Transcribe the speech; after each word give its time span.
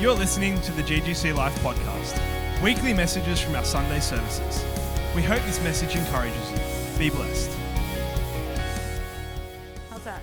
You're 0.00 0.14
listening 0.14 0.58
to 0.62 0.72
the 0.72 0.82
GGC 0.82 1.34
Life 1.34 1.54
podcast, 1.62 2.18
weekly 2.62 2.94
messages 2.94 3.38
from 3.38 3.54
our 3.54 3.64
Sunday 3.64 4.00
services. 4.00 4.64
We 5.14 5.20
hope 5.22 5.42
this 5.42 5.62
message 5.62 5.94
encourages 5.94 6.50
you. 6.50 6.98
Be 6.98 7.10
blessed. 7.10 7.50
How's 9.90 10.02
that? 10.04 10.22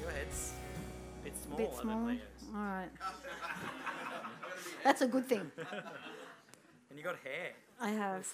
Your 0.00 0.10
head's 0.10 0.52
a 1.20 1.24
bit 1.24 1.36
small. 1.36 1.56
bit 1.58 1.70
I 1.76 1.82
small? 1.82 2.06
don't. 2.06 2.20
All 2.54 2.60
right. 2.62 2.88
That's 4.82 5.02
a 5.02 5.06
good 5.08 5.26
thing. 5.28 5.50
And 6.88 6.96
you 6.98 7.04
got 7.04 7.16
hair. 7.22 7.52
I 7.78 7.90
have. 7.90 8.26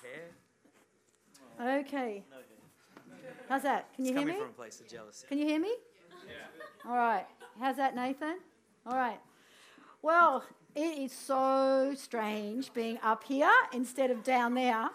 There's 1.59 1.59
hair. 1.59 1.79
Okay. 1.81 2.23
No 2.31 2.37
hair. 2.37 3.34
How's 3.48 3.62
that? 3.62 3.93
Can 3.97 4.05
you 4.05 4.12
It's 4.12 4.19
hear 4.20 4.29
me? 4.29 4.39
from 4.39 4.51
a 4.51 4.53
place 4.53 4.79
of 4.81 4.87
jealousy. 4.87 5.27
Can 5.27 5.39
you 5.39 5.47
hear 5.47 5.59
me? 5.59 5.75
Yeah. 6.29 6.89
All 6.89 6.97
right. 6.97 7.27
How's 7.59 7.75
that, 7.79 7.97
Nathan? 7.97 8.37
All 8.87 8.95
right. 8.97 9.19
Well, 10.05 10.42
it 10.74 10.98
is 10.98 11.12
so 11.12 11.95
strange 11.97 12.74
being 12.74 12.98
up 13.05 13.23
here 13.23 13.48
instead 13.73 14.11
of 14.11 14.25
down 14.25 14.55
there. 14.55 14.91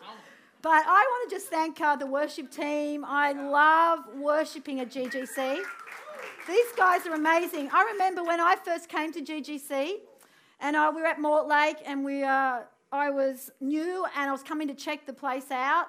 But 0.62 0.84
I 0.86 1.02
want 1.10 1.30
to 1.30 1.34
just 1.34 1.48
thank 1.48 1.80
uh, 1.80 1.96
the 1.96 2.06
worship 2.06 2.52
team. 2.52 3.06
I 3.08 3.32
love 3.32 4.00
worshipping 4.18 4.82
at 4.82 4.92
GGC. 4.92 5.60
These 6.46 6.72
guys 6.76 7.08
are 7.08 7.14
amazing. 7.14 7.70
I 7.72 7.90
remember 7.94 8.22
when 8.22 8.42
I 8.42 8.58
first 8.66 8.90
came 8.90 9.14
to 9.14 9.22
GGC, 9.22 9.94
and 10.60 10.76
uh, 10.76 10.92
we 10.94 11.02
were 11.02 11.08
at 11.08 11.20
Mortlake, 11.20 11.78
and 11.86 12.04
we, 12.04 12.26
uh, 12.26 12.64
I 12.92 13.10
was 13.10 13.50
new, 13.62 14.06
and 14.14 14.30
I 14.30 14.34
was 14.34 14.44
coming 14.44 14.68
to 14.68 14.74
check 14.74 15.06
the 15.06 15.14
place 15.14 15.52
out. 15.52 15.86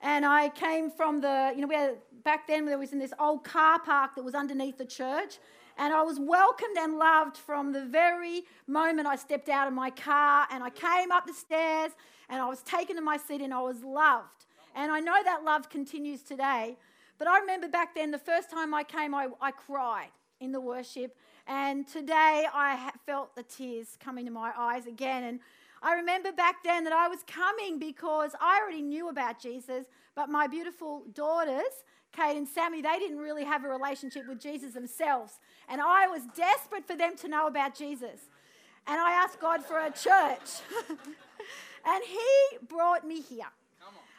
And 0.00 0.24
I 0.24 0.48
came 0.48 0.90
from 0.90 1.20
the, 1.20 1.52
you 1.54 1.60
know, 1.60 1.66
we 1.66 1.74
had, 1.74 1.98
back 2.24 2.46
then 2.46 2.64
there 2.64 2.78
was 2.78 2.92
in 2.94 2.98
this 2.98 3.12
old 3.20 3.44
car 3.44 3.80
park 3.80 4.14
that 4.14 4.24
was 4.24 4.34
underneath 4.34 4.78
the 4.78 4.86
church. 4.86 5.40
And 5.78 5.92
I 5.92 6.02
was 6.02 6.18
welcomed 6.20 6.76
and 6.78 6.98
loved 6.98 7.36
from 7.36 7.72
the 7.72 7.84
very 7.84 8.42
moment 8.66 9.08
I 9.08 9.16
stepped 9.16 9.48
out 9.48 9.66
of 9.66 9.74
my 9.74 9.90
car 9.90 10.46
and 10.50 10.62
I 10.62 10.70
came 10.70 11.10
up 11.10 11.26
the 11.26 11.32
stairs 11.32 11.92
and 12.28 12.40
I 12.40 12.48
was 12.48 12.62
taken 12.62 12.96
to 12.96 13.02
my 13.02 13.16
seat 13.16 13.40
and 13.40 13.52
I 13.52 13.60
was 13.60 13.82
loved. 13.82 14.46
And 14.74 14.90
I 14.90 15.00
know 15.00 15.16
that 15.24 15.44
love 15.44 15.68
continues 15.68 16.22
today. 16.22 16.76
But 17.18 17.28
I 17.28 17.38
remember 17.38 17.68
back 17.68 17.94
then, 17.94 18.10
the 18.10 18.18
first 18.18 18.50
time 18.50 18.74
I 18.74 18.82
came, 18.82 19.14
I, 19.14 19.28
I 19.40 19.50
cried 19.50 20.10
in 20.40 20.52
the 20.52 20.60
worship. 20.60 21.16
And 21.46 21.86
today 21.86 22.46
I 22.52 22.90
felt 23.06 23.34
the 23.34 23.42
tears 23.42 23.96
coming 24.00 24.24
to 24.26 24.32
my 24.32 24.52
eyes 24.56 24.86
again. 24.86 25.24
And 25.24 25.40
I 25.82 25.94
remember 25.94 26.32
back 26.32 26.62
then 26.64 26.84
that 26.84 26.92
I 26.92 27.08
was 27.08 27.20
coming 27.26 27.78
because 27.78 28.32
I 28.40 28.60
already 28.62 28.82
knew 28.82 29.08
about 29.08 29.40
Jesus, 29.40 29.86
but 30.14 30.28
my 30.28 30.46
beautiful 30.46 31.04
daughters, 31.12 31.84
Kate 32.12 32.36
and 32.36 32.46
Sammy, 32.46 32.82
they 32.82 32.98
didn't 32.98 33.18
really 33.18 33.44
have 33.44 33.64
a 33.64 33.68
relationship 33.68 34.28
with 34.28 34.40
Jesus 34.40 34.74
themselves. 34.74 35.38
And 35.68 35.80
I 35.80 36.06
was 36.08 36.22
desperate 36.36 36.86
for 36.86 36.96
them 36.96 37.16
to 37.16 37.28
know 37.28 37.46
about 37.46 37.74
Jesus. 37.74 38.28
And 38.86 39.00
I 39.00 39.12
asked 39.12 39.40
God 39.40 39.64
for 39.64 39.78
a 39.78 39.90
church. 39.90 40.60
and 41.86 42.04
He 42.04 42.58
brought 42.68 43.06
me 43.06 43.20
here. 43.20 43.50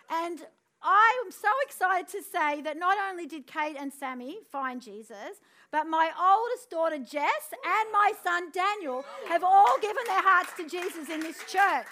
And 0.10 0.46
I 0.82 1.24
am 1.26 1.32
so 1.32 1.48
excited 1.66 2.10
to 2.10 2.22
say 2.22 2.62
that 2.62 2.78
not 2.78 2.98
only 3.10 3.26
did 3.26 3.48
Kate 3.48 3.78
and 3.80 3.92
Sammy 3.92 4.40
find 4.52 4.82
Jesus, 4.82 5.40
but 5.72 5.88
my 5.88 6.12
oldest 6.20 6.70
daughter 6.70 6.98
Jess 6.98 7.52
and 7.52 7.92
my 7.92 8.12
son 8.24 8.52
Daniel 8.52 9.06
have 9.28 9.44
all 9.44 9.78
given 9.82 10.04
their 10.06 10.22
hearts 10.22 10.52
to 10.58 10.68
Jesus 10.68 11.10
in 11.10 11.22
this 11.22 11.38
church. 11.50 11.88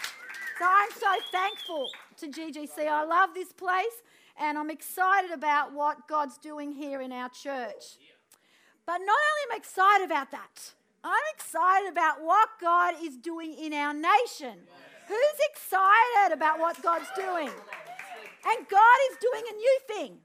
So 0.60 0.68
I'm 0.68 0.92
so 0.92 1.08
thankful 1.32 1.88
to 2.18 2.28
GGC. 2.28 2.88
I 2.88 3.04
love 3.06 3.34
this 3.34 3.52
place 3.54 4.04
and 4.40 4.58
I'm 4.58 4.70
excited 4.70 5.32
about 5.32 5.74
what 5.74 6.08
God's 6.08 6.38
doing 6.38 6.72
here 6.72 7.02
in 7.02 7.12
our 7.12 7.30
church. 7.30 7.98
But 8.86 8.98
not 8.98 9.02
only 9.02 9.44
am 9.46 9.54
I 9.54 9.58
excited 9.58 10.06
about 10.06 10.32
that, 10.32 10.74
I'm 11.04 11.24
excited 11.36 11.90
about 11.90 12.24
what 12.24 12.50
God 12.60 12.96
is 13.02 13.18
doing 13.18 13.54
in 13.54 13.74
our 13.74 13.94
nation. 13.94 14.60
Who's 15.08 15.40
excited 15.52 16.34
about 16.34 16.60
what 16.60 16.82
God's 16.82 17.10
doing? 17.16 17.50
And 17.50 18.68
God 18.68 18.98
is 19.12 19.18
doing 19.20 19.44
a 19.52 19.56
new 19.56 19.80
thing. 19.88 20.18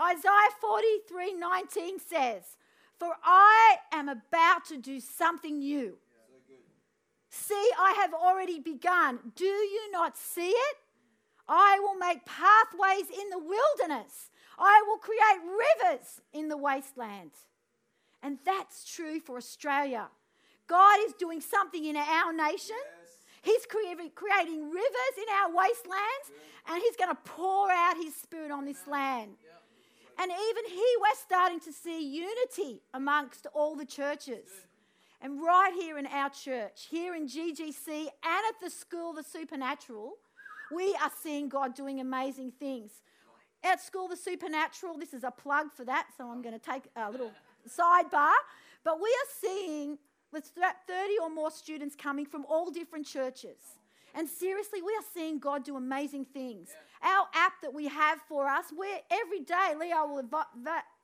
Isaiah 0.00 0.54
43 0.60 1.34
19 1.34 1.98
says, 1.98 2.42
For 2.98 3.14
I 3.22 3.76
am 3.92 4.08
about 4.08 4.64
to 4.68 4.76
do 4.76 5.00
something 5.00 5.58
new. 5.58 5.98
See, 7.30 7.70
I 7.78 7.92
have 8.00 8.14
already 8.14 8.58
begun. 8.58 9.18
Do 9.34 9.44
you 9.44 9.90
not 9.92 10.16
see 10.16 10.48
it? 10.48 10.76
I 11.48 11.78
will 11.80 11.94
make 11.94 12.24
pathways 12.24 13.08
in 13.10 13.30
the 13.30 13.38
wilderness. 13.38 14.30
I 14.58 14.82
will 14.86 14.98
create 14.98 15.40
rivers 15.44 16.20
in 16.32 16.48
the 16.48 16.56
wasteland. 16.56 17.30
And 18.22 18.38
that's 18.44 18.84
true 18.92 19.20
for 19.20 19.36
Australia. 19.36 20.08
God 20.66 20.98
is 21.06 21.14
doing 21.14 21.40
something 21.40 21.84
in 21.84 21.96
our 21.96 22.32
nation. 22.32 22.76
He's 23.42 23.64
creating 23.66 24.10
rivers 24.70 25.14
in 25.16 25.24
our 25.40 25.54
wastelands, 25.54 26.28
and 26.68 26.82
He's 26.82 26.96
going 26.96 27.10
to 27.10 27.22
pour 27.24 27.70
out 27.70 27.96
His 27.96 28.14
Spirit 28.14 28.50
on 28.50 28.64
this 28.64 28.86
land. 28.86 29.32
And 30.18 30.30
even 30.30 30.64
here, 30.66 30.98
we're 31.00 31.22
starting 31.24 31.60
to 31.60 31.72
see 31.72 32.04
unity 32.04 32.82
amongst 32.92 33.46
all 33.54 33.76
the 33.76 33.86
churches. 33.86 34.48
And 35.22 35.40
right 35.40 35.72
here 35.72 35.98
in 35.98 36.06
our 36.06 36.30
church, 36.30 36.88
here 36.90 37.14
in 37.14 37.28
GGC, 37.28 37.88
and 37.88 38.08
at 38.22 38.60
the 38.60 38.70
school, 38.70 39.12
the 39.12 39.22
Supernatural, 39.22 40.14
we 40.74 40.94
are 41.02 41.10
seeing 41.22 41.48
God 41.48 41.74
doing 41.74 42.00
amazing 42.00 42.52
things. 42.58 42.90
At 43.64 43.80
school, 43.80 44.08
the 44.08 44.16
Supernatural, 44.16 44.98
this 44.98 45.12
is 45.12 45.24
a 45.24 45.30
plug 45.30 45.72
for 45.74 45.84
that, 45.84 46.08
so 46.16 46.30
I'm 46.30 46.42
going 46.42 46.58
to 46.58 46.64
take 46.64 46.84
a 46.96 47.10
little 47.10 47.32
sidebar. 47.68 48.34
But 48.84 49.00
we 49.00 49.08
are 49.08 49.30
seeing 49.40 49.98
with 50.32 50.44
30 50.44 51.18
or 51.22 51.30
more 51.30 51.50
students 51.50 51.96
coming 51.96 52.26
from 52.26 52.44
all 52.48 52.70
different 52.70 53.06
churches. 53.06 53.56
And 54.14 54.28
seriously, 54.28 54.82
we 54.82 54.92
are 54.92 55.04
seeing 55.14 55.38
God 55.38 55.64
do 55.64 55.76
amazing 55.76 56.26
things. 56.26 56.70
Our 57.02 57.26
app 57.34 57.54
that 57.62 57.72
we 57.72 57.88
have 57.88 58.20
for 58.28 58.46
us, 58.48 58.66
where 58.74 59.00
every 59.10 59.40
day 59.40 59.74
Leo 59.78 60.06
will 60.06 60.22
va- 60.24 60.46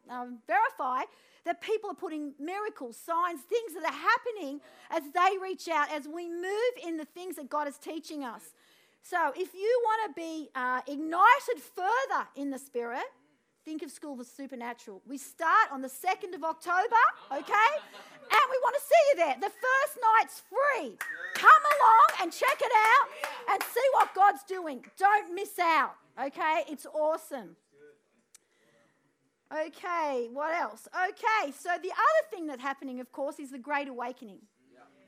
um, 0.08 0.38
verify 0.46 1.02
that 1.44 1.60
people 1.60 1.90
are 1.90 1.94
putting 1.94 2.32
miracles, 2.38 2.96
signs, 2.96 3.40
things 3.42 3.74
that 3.74 3.84
are 3.84 3.92
happening 3.92 4.60
as 4.90 5.02
they 5.12 5.38
reach 5.42 5.68
out, 5.68 5.90
as 5.92 6.08
we 6.08 6.28
move 6.28 6.74
in 6.86 6.96
the 6.96 7.04
things 7.04 7.36
that 7.36 7.48
God 7.48 7.68
is 7.68 7.78
teaching 7.78 8.24
us. 8.24 8.54
So, 9.06 9.18
if 9.36 9.52
you 9.52 9.82
want 9.84 10.16
to 10.16 10.18
be 10.18 10.48
uh, 10.54 10.80
ignited 10.88 11.62
further 11.76 12.26
in 12.36 12.48
the 12.48 12.58
Spirit, 12.58 13.04
think 13.62 13.82
of 13.82 13.90
School 13.90 14.16
the 14.16 14.24
Supernatural. 14.24 15.02
We 15.06 15.18
start 15.18 15.68
on 15.70 15.82
the 15.82 15.88
2nd 15.88 16.34
of 16.34 16.42
October, 16.42 17.02
okay? 17.30 17.70
And 18.22 18.44
we 18.50 18.58
want 18.62 18.76
to 18.76 18.80
see 18.80 19.02
you 19.10 19.16
there. 19.16 19.36
The 19.38 19.50
first 19.50 19.98
night's 20.00 20.42
free. 20.48 20.96
Come 21.34 21.50
along 21.50 22.22
and 22.22 22.32
check 22.32 22.58
it 22.58 22.72
out 22.74 23.52
and 23.52 23.62
see 23.62 23.86
what 23.92 24.14
God's 24.14 24.42
doing. 24.44 24.82
Don't 24.96 25.34
miss 25.34 25.58
out, 25.58 25.96
okay? 26.18 26.62
It's 26.66 26.86
awesome. 26.86 27.56
Okay, 29.52 30.28
what 30.32 30.54
else? 30.54 30.88
Okay, 30.96 31.52
so 31.52 31.68
the 31.82 31.90
other 31.90 32.30
thing 32.30 32.46
that's 32.46 32.62
happening, 32.62 33.00
of 33.00 33.12
course, 33.12 33.38
is 33.38 33.50
the 33.50 33.58
Great 33.58 33.88
Awakening. 33.88 34.38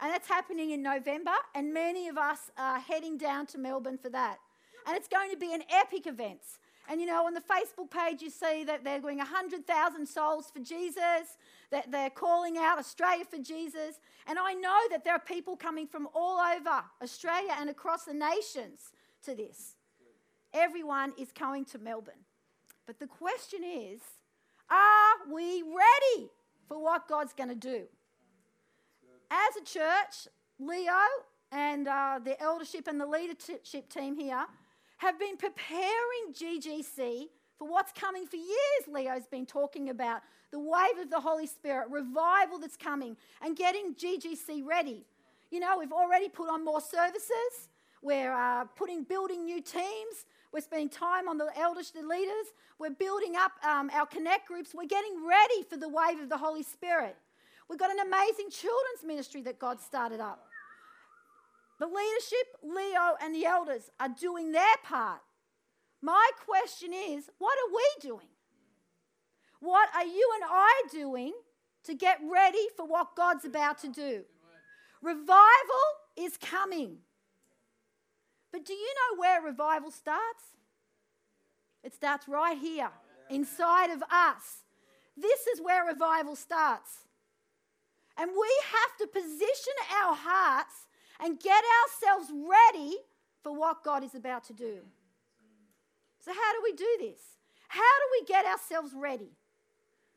And 0.01 0.13
that's 0.13 0.29
happening 0.29 0.73
in 0.73 0.83
November, 0.83 1.33
and 1.55 1.73
many 1.73 2.09
of 2.09 2.19
us 2.19 2.51
are 2.59 2.79
heading 2.79 3.17
down 3.17 3.47
to 3.47 3.59
Melbourne 3.59 3.99
for 3.99 4.11
that. 4.11 4.39
And 4.87 4.97
it's 4.97 5.09
going 5.09 5.31
to 5.31 5.37
be 5.37 5.55
an 5.55 5.63
epic 5.71 6.07
event. 6.07 6.41
And 6.89 7.01
you 7.01 7.07
know, 7.07 7.27
on 7.27 7.35
the 7.35 7.41
Facebook 7.41 7.91
page, 7.91 8.23
you 8.23 8.31
see 8.31 8.63
that 8.65 8.85
they're 8.85 9.01
going 9.01 9.19
100,000 9.19 10.07
souls 10.07 10.51
for 10.53 10.61
Jesus, 10.61 11.37
that 11.71 11.91
they're 11.91 12.11
calling 12.11 12.59
out 12.59 12.79
Australia 12.79 13.25
for 13.25 13.39
Jesus. 13.39 13.99
And 14.29 14.39
I 14.39 14.55
know 14.55 14.79
that 14.91 15.03
there 15.03 15.15
are 15.15 15.21
people 15.21 15.57
coming 15.57 15.87
from 15.87 16.09
all 16.15 16.39
over 16.39 16.85
Australia 17.03 17.55
and 17.59 17.71
across 17.71 18.05
the 18.05 18.15
nations 18.15 18.93
to 19.25 19.35
this. 19.35 19.75
Everyone 20.55 21.13
is 21.19 21.33
coming 21.33 21.65
to 21.67 21.79
Melbourne. 21.79 22.25
But 22.87 23.01
the 23.01 23.07
question 23.07 23.65
is 23.65 24.01
are 24.71 25.33
we 25.33 25.63
ready 25.63 26.31
for 26.69 26.83
what 26.83 27.09
God's 27.09 27.33
going 27.33 27.49
to 27.49 27.55
do? 27.55 27.85
As 29.31 29.57
a 29.57 29.65
church, 29.65 30.29
Leo 30.59 30.93
and 31.51 31.89
uh, 31.89 32.21
the 32.23 32.41
eldership 32.41 32.87
and 32.87 33.01
the 33.01 33.07
leadership 33.07 33.89
team 33.89 34.17
here 34.17 34.45
have 34.99 35.19
been 35.19 35.37
preparing 35.37 36.33
GGC 36.33 37.29
for 37.59 37.69
what's 37.69 37.93
coming 37.93 38.27
for 38.27 38.37
years. 38.37 38.87
Leo's 38.89 39.27
been 39.27 39.47
talking 39.47 39.91
about 39.91 40.23
the 40.53 40.59
wave 40.59 40.99
of 41.03 41.11
the 41.11 41.21
Holy 41.21 41.47
Spirit, 41.47 41.89
revival 41.91 42.59
that's 42.59 42.77
coming, 42.77 43.17
and 43.43 43.57
getting 43.57 43.95
GGC 43.95 44.65
ready. 44.65 45.05
You 45.51 45.61
know, 45.61 45.79
we've 45.79 45.93
already 45.93 46.29
put 46.29 46.49
on 46.49 46.65
more 46.65 46.81
services. 46.81 47.69
We're 48.03 48.33
uh, 48.33 48.65
putting, 48.77 49.03
building 49.03 49.45
new 49.45 49.61
teams. 49.61 50.27
We're 50.53 50.61
spending 50.61 50.89
time 50.89 51.29
on 51.29 51.37
the 51.39 51.51
elders, 51.57 51.91
the 51.91 52.07
leaders. 52.07 52.47
We're 52.79 52.91
building 52.91 53.35
up 53.37 53.53
um, 53.65 53.91
our 53.93 54.07
connect 54.07 54.47
groups. 54.47 54.75
We're 54.75 54.87
getting 54.87 55.27
ready 55.27 55.65
for 55.69 55.77
the 55.77 55.89
wave 55.89 56.21
of 56.21 56.29
the 56.29 56.39
Holy 56.39 56.63
Spirit. 56.63 57.17
We've 57.69 57.79
got 57.79 57.91
an 57.91 58.01
amazing 58.01 58.51
children's 58.51 59.05
ministry 59.05 59.43
that 59.43 59.59
God 59.59 59.81
started 59.81 60.21
up. 60.21 60.47
The 61.79 61.87
leadership, 61.87 62.47
Leo, 62.63 63.17
and 63.23 63.35
the 63.35 63.45
elders 63.45 63.91
are 64.01 64.09
doing 64.09 64.53
their 64.53 64.77
part. 64.85 65.21
My 66.01 66.31
question 66.47 66.93
is 66.93 67.29
what 67.39 67.57
are 67.59 67.75
we 67.75 67.87
doing? 68.01 68.29
What 69.61 69.89
are 69.95 70.05
you 70.05 70.31
and 70.37 70.45
I 70.49 70.83
doing 70.93 71.33
to 71.85 71.95
get 71.95 72.19
ready 72.31 72.67
for 72.77 72.87
what 72.87 73.17
God's 73.17 73.45
about 73.45 73.79
to 73.79 73.89
do? 73.89 74.23
Revival 75.03 75.87
is 76.17 76.37
coming. 76.37 76.99
But 78.53 78.65
do 78.65 78.73
you 78.73 78.95
know 78.95 79.21
where 79.21 79.43
revival 79.43 79.91
starts? 79.91 80.45
It 81.83 81.95
starts 81.95 82.27
right 82.27 82.59
here, 82.59 82.91
inside 83.31 83.91
of 83.91 84.03
us. 84.05 84.65
This 85.17 85.47
is 85.47 85.61
where 85.61 85.85
revival 85.85 86.37
starts. 86.37 87.07
And 88.19 88.31
we 88.31 88.51
have 88.73 88.97
to 88.99 89.07
position 89.07 89.73
our 90.03 90.15
hearts 90.15 90.87
and 91.21 91.39
get 91.39 91.63
ourselves 91.83 92.33
ready 92.33 92.97
for 93.43 93.53
what 93.53 93.85
God 93.85 94.03
is 94.05 94.15
about 94.15 94.45
to 94.45 94.53
do. 94.53 94.79
So, 96.21 96.33
how 96.33 96.53
do 96.53 96.61
we 96.63 96.73
do 96.73 96.97
this? 97.01 97.21
How 97.69 97.81
do 97.81 98.21
we 98.21 98.27
get 98.27 98.45
ourselves 98.47 98.93
ready? 98.95 99.31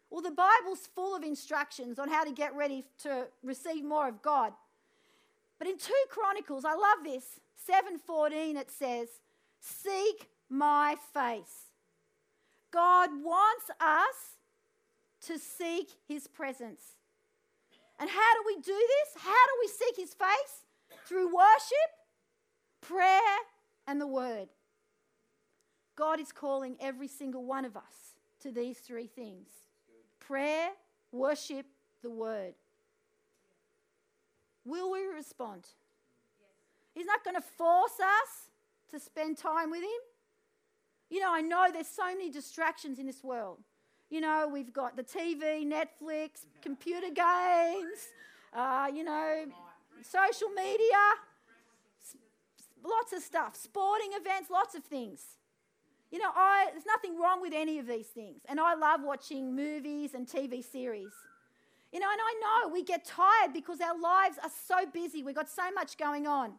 Well, 0.09 0.21
the 0.21 0.31
Bible's 0.31 0.87
full 0.95 1.15
of 1.15 1.23
instructions 1.23 1.99
on 1.99 2.09
how 2.09 2.23
to 2.23 2.31
get 2.31 2.55
ready 2.55 2.85
to 3.03 3.27
receive 3.43 3.83
more 3.83 4.07
of 4.07 4.21
God. 4.21 4.53
But 5.59 5.67
in 5.67 5.77
2 5.77 5.93
Chronicles, 6.09 6.65
I 6.65 6.73
love 6.73 7.03
this, 7.03 7.39
7:14 7.55 8.57
it 8.57 8.71
says, 8.71 9.21
"Seek 9.59 10.31
my 10.47 10.95
face." 11.13 11.67
God 12.71 13.21
wants 13.23 13.69
us 13.79 14.37
to 15.21 15.37
seek 15.37 15.91
his 16.07 16.27
presence. 16.27 16.95
And 17.99 18.09
how 18.09 18.33
do 18.35 18.43
we 18.45 18.55
do 18.55 18.75
this? 18.75 19.21
How 19.21 19.29
do 19.29 19.53
we 19.61 19.67
seek 19.67 19.95
his 19.97 20.13
face? 20.13 20.65
Through 21.05 21.35
worship, 21.35 21.89
prayer, 22.81 23.37
and 23.87 23.99
the 23.99 24.07
word. 24.07 24.47
God 25.95 26.19
is 26.19 26.31
calling 26.31 26.77
every 26.79 27.09
single 27.09 27.43
one 27.43 27.65
of 27.65 27.75
us 27.75 28.15
to 28.41 28.51
these 28.51 28.77
three 28.77 29.07
things 29.07 29.49
prayer, 30.19 30.69
worship, 31.11 31.65
the 32.01 32.09
word. 32.09 32.53
Will 34.63 34.91
we 34.91 35.05
respond? 35.07 35.65
He's 36.93 37.05
not 37.05 37.23
going 37.23 37.35
to 37.35 37.41
force 37.41 37.99
us 37.99 38.51
to 38.91 38.99
spend 38.99 39.37
time 39.37 39.71
with 39.71 39.81
Him. 39.81 40.01
You 41.09 41.19
know, 41.21 41.33
I 41.33 41.41
know 41.41 41.67
there's 41.73 41.87
so 41.87 42.05
many 42.05 42.29
distractions 42.29 42.99
in 42.99 43.07
this 43.07 43.23
world. 43.23 43.59
You 44.09 44.21
know, 44.21 44.49
we've 44.51 44.73
got 44.73 44.95
the 44.95 45.03
TV, 45.03 45.65
Netflix, 45.65 46.45
computer 46.61 47.09
games, 47.13 48.09
uh, 48.53 48.87
you 48.93 49.03
know, 49.03 49.45
social 50.01 50.49
media, 50.49 50.97
lots 52.83 53.13
of 53.13 53.21
stuff, 53.21 53.55
sporting 53.55 54.09
events, 54.13 54.49
lots 54.49 54.73
of 54.73 54.83
things. 54.83 55.21
You 56.11 56.17
know, 56.17 56.31
I, 56.35 56.69
there's 56.71 56.87
nothing 56.87 57.19
wrong 57.19 57.39
with 57.39 57.53
any 57.53 57.77
of 57.77 57.85
these 57.85 58.07
things. 58.07 58.41
And 58.49 58.59
I 58.59 58.73
love 58.73 59.01
watching 59.03 59.55
movies 59.55 60.15
and 60.15 60.27
TV 60.27 60.63
series. 60.63 61.11
You 61.91 61.99
know, 61.99 62.07
and 62.11 62.19
I 62.19 62.63
know 62.65 62.73
we 62.73 62.83
get 62.83 63.05
tired 63.05 63.53
because 63.53 63.79
our 63.79 63.97
lives 63.97 64.37
are 64.41 64.49
so 64.67 64.89
busy. 64.91 65.21
We've 65.23 65.35
got 65.35 65.49
so 65.49 65.71
much 65.71 65.97
going 65.97 66.25
on. 66.25 66.53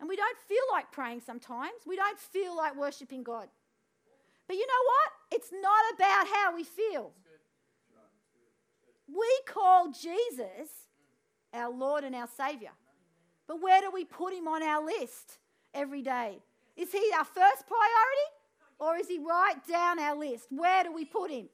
And 0.00 0.08
we 0.08 0.16
don't 0.16 0.38
feel 0.48 0.62
like 0.72 0.92
praying 0.92 1.22
sometimes. 1.24 1.74
We 1.86 1.96
don't 1.96 2.18
feel 2.18 2.56
like 2.56 2.76
worshiping 2.76 3.22
God. 3.22 3.48
But 4.46 4.56
you 4.56 4.66
know 4.66 4.84
what? 4.86 5.38
It's 5.38 5.50
not 5.52 5.94
about 5.94 6.26
how 6.34 6.54
we 6.54 6.64
feel. 6.64 7.12
We 9.08 9.28
call 9.46 9.92
Jesus 9.92 10.88
our 11.52 11.70
Lord 11.70 12.04
and 12.04 12.14
our 12.14 12.28
Savior. 12.36 12.72
But 13.46 13.62
where 13.62 13.80
do 13.80 13.90
we 13.90 14.04
put 14.04 14.34
him 14.34 14.48
on 14.48 14.62
our 14.62 14.84
list 14.84 15.38
every 15.72 16.02
day? 16.02 16.38
Is 16.76 16.92
he 16.92 17.10
our 17.16 17.24
first 17.24 17.64
priority 17.66 18.28
or 18.78 18.96
is 18.96 19.08
he 19.08 19.18
right 19.18 19.56
down 19.68 19.98
our 19.98 20.16
list? 20.16 20.46
Where 20.50 20.84
do 20.84 20.92
we 20.92 21.04
put 21.04 21.30
him? 21.30 21.48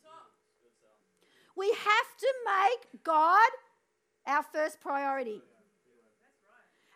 We 1.54 1.68
have 1.68 2.16
to 2.20 2.34
make 2.46 3.04
God 3.04 3.50
our 4.26 4.42
first 4.42 4.80
priority. 4.80 5.42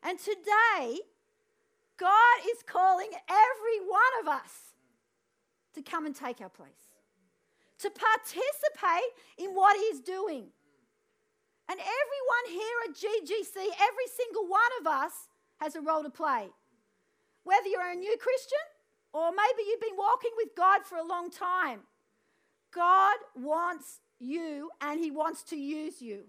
And 0.02 0.18
today, 0.18 1.00
God 1.96 2.38
is 2.50 2.62
calling 2.66 3.10
every 3.28 3.86
one 3.86 4.00
of 4.22 4.28
us 4.28 4.52
to 5.76 5.82
come 5.82 6.06
and 6.06 6.16
take 6.16 6.40
our 6.40 6.48
place, 6.48 6.90
to 7.78 7.90
participate 7.90 9.12
in 9.38 9.50
what 9.50 9.76
He's 9.76 10.00
doing. 10.00 10.46
And 11.68 11.78
everyone 11.78 12.60
here 12.60 12.78
at 12.88 12.94
GGC, 12.96 13.56
every 13.56 14.08
single 14.16 14.48
one 14.48 14.72
of 14.80 14.86
us 14.86 15.12
has 15.60 15.76
a 15.76 15.80
role 15.80 16.02
to 16.02 16.10
play. 16.10 16.48
Whether 17.44 17.68
you're 17.68 17.92
a 17.92 17.94
new 17.94 18.16
Christian 18.18 18.58
or 19.12 19.30
maybe 19.30 19.68
you've 19.68 19.80
been 19.80 19.96
walking 19.96 20.30
with 20.36 20.48
God 20.56 20.82
for 20.84 20.96
a 20.96 21.04
long 21.04 21.30
time, 21.30 21.80
God 22.74 23.16
wants 23.34 24.00
you 24.18 24.70
and 24.80 24.98
He 24.98 25.10
wants 25.10 25.42
to 25.44 25.56
use 25.56 26.00
you. 26.00 26.24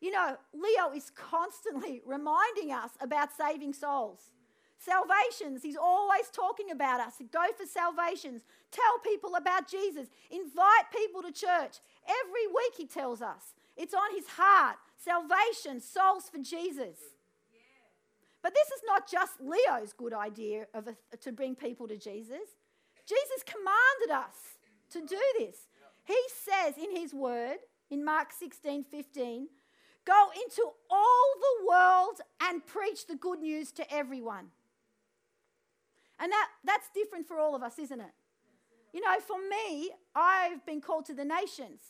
You 0.00 0.12
know, 0.12 0.36
Leo 0.54 0.94
is 0.94 1.10
constantly 1.10 2.00
reminding 2.06 2.72
us 2.72 2.90
about 3.00 3.30
saving 3.36 3.74
souls. 3.74 4.20
Salvations, 4.80 5.62
he's 5.62 5.76
always 5.76 6.30
talking 6.32 6.70
about 6.70 7.00
us. 7.00 7.20
Go 7.30 7.44
for 7.54 7.66
salvations. 7.66 8.40
Tell 8.70 8.98
people 9.04 9.34
about 9.34 9.68
Jesus. 9.68 10.08
Invite 10.30 10.90
people 10.90 11.20
to 11.20 11.30
church. 11.30 11.80
Every 12.08 12.46
week 12.46 12.72
he 12.78 12.86
tells 12.86 13.20
us. 13.20 13.52
It's 13.76 13.92
on 13.92 14.14
his 14.14 14.26
heart. 14.26 14.76
Salvation, 14.96 15.82
souls 15.82 16.30
for 16.32 16.38
Jesus. 16.38 16.96
But 18.42 18.54
this 18.54 18.68
is 18.68 18.82
not 18.86 19.06
just 19.06 19.32
Leo's 19.42 19.92
good 19.92 20.14
idea 20.14 20.66
of 20.72 20.88
a, 20.88 21.16
to 21.18 21.30
bring 21.30 21.54
people 21.54 21.86
to 21.88 21.98
Jesus. 21.98 22.48
Jesus 23.06 23.44
commanded 23.44 24.16
us 24.16 24.56
to 24.92 25.00
do 25.00 25.20
this. 25.38 25.68
He 26.04 26.18
says 26.42 26.78
in 26.78 26.96
his 26.96 27.12
word, 27.12 27.58
in 27.90 28.02
Mark 28.02 28.32
16 28.32 28.84
15, 28.84 29.46
go 30.06 30.28
into 30.34 30.70
all 30.88 31.34
the 31.38 31.68
world 31.68 32.20
and 32.40 32.66
preach 32.66 33.06
the 33.06 33.16
good 33.16 33.40
news 33.40 33.72
to 33.72 33.92
everyone. 33.92 34.46
And 36.20 36.30
that, 36.30 36.48
that's 36.64 36.88
different 36.94 37.26
for 37.26 37.38
all 37.38 37.54
of 37.54 37.62
us, 37.62 37.78
isn't 37.78 38.00
it? 38.00 38.12
You 38.92 39.00
know, 39.00 39.18
for 39.20 39.38
me, 39.38 39.90
I've 40.14 40.64
been 40.66 40.80
called 40.80 41.06
to 41.06 41.14
the 41.14 41.24
nations. 41.24 41.80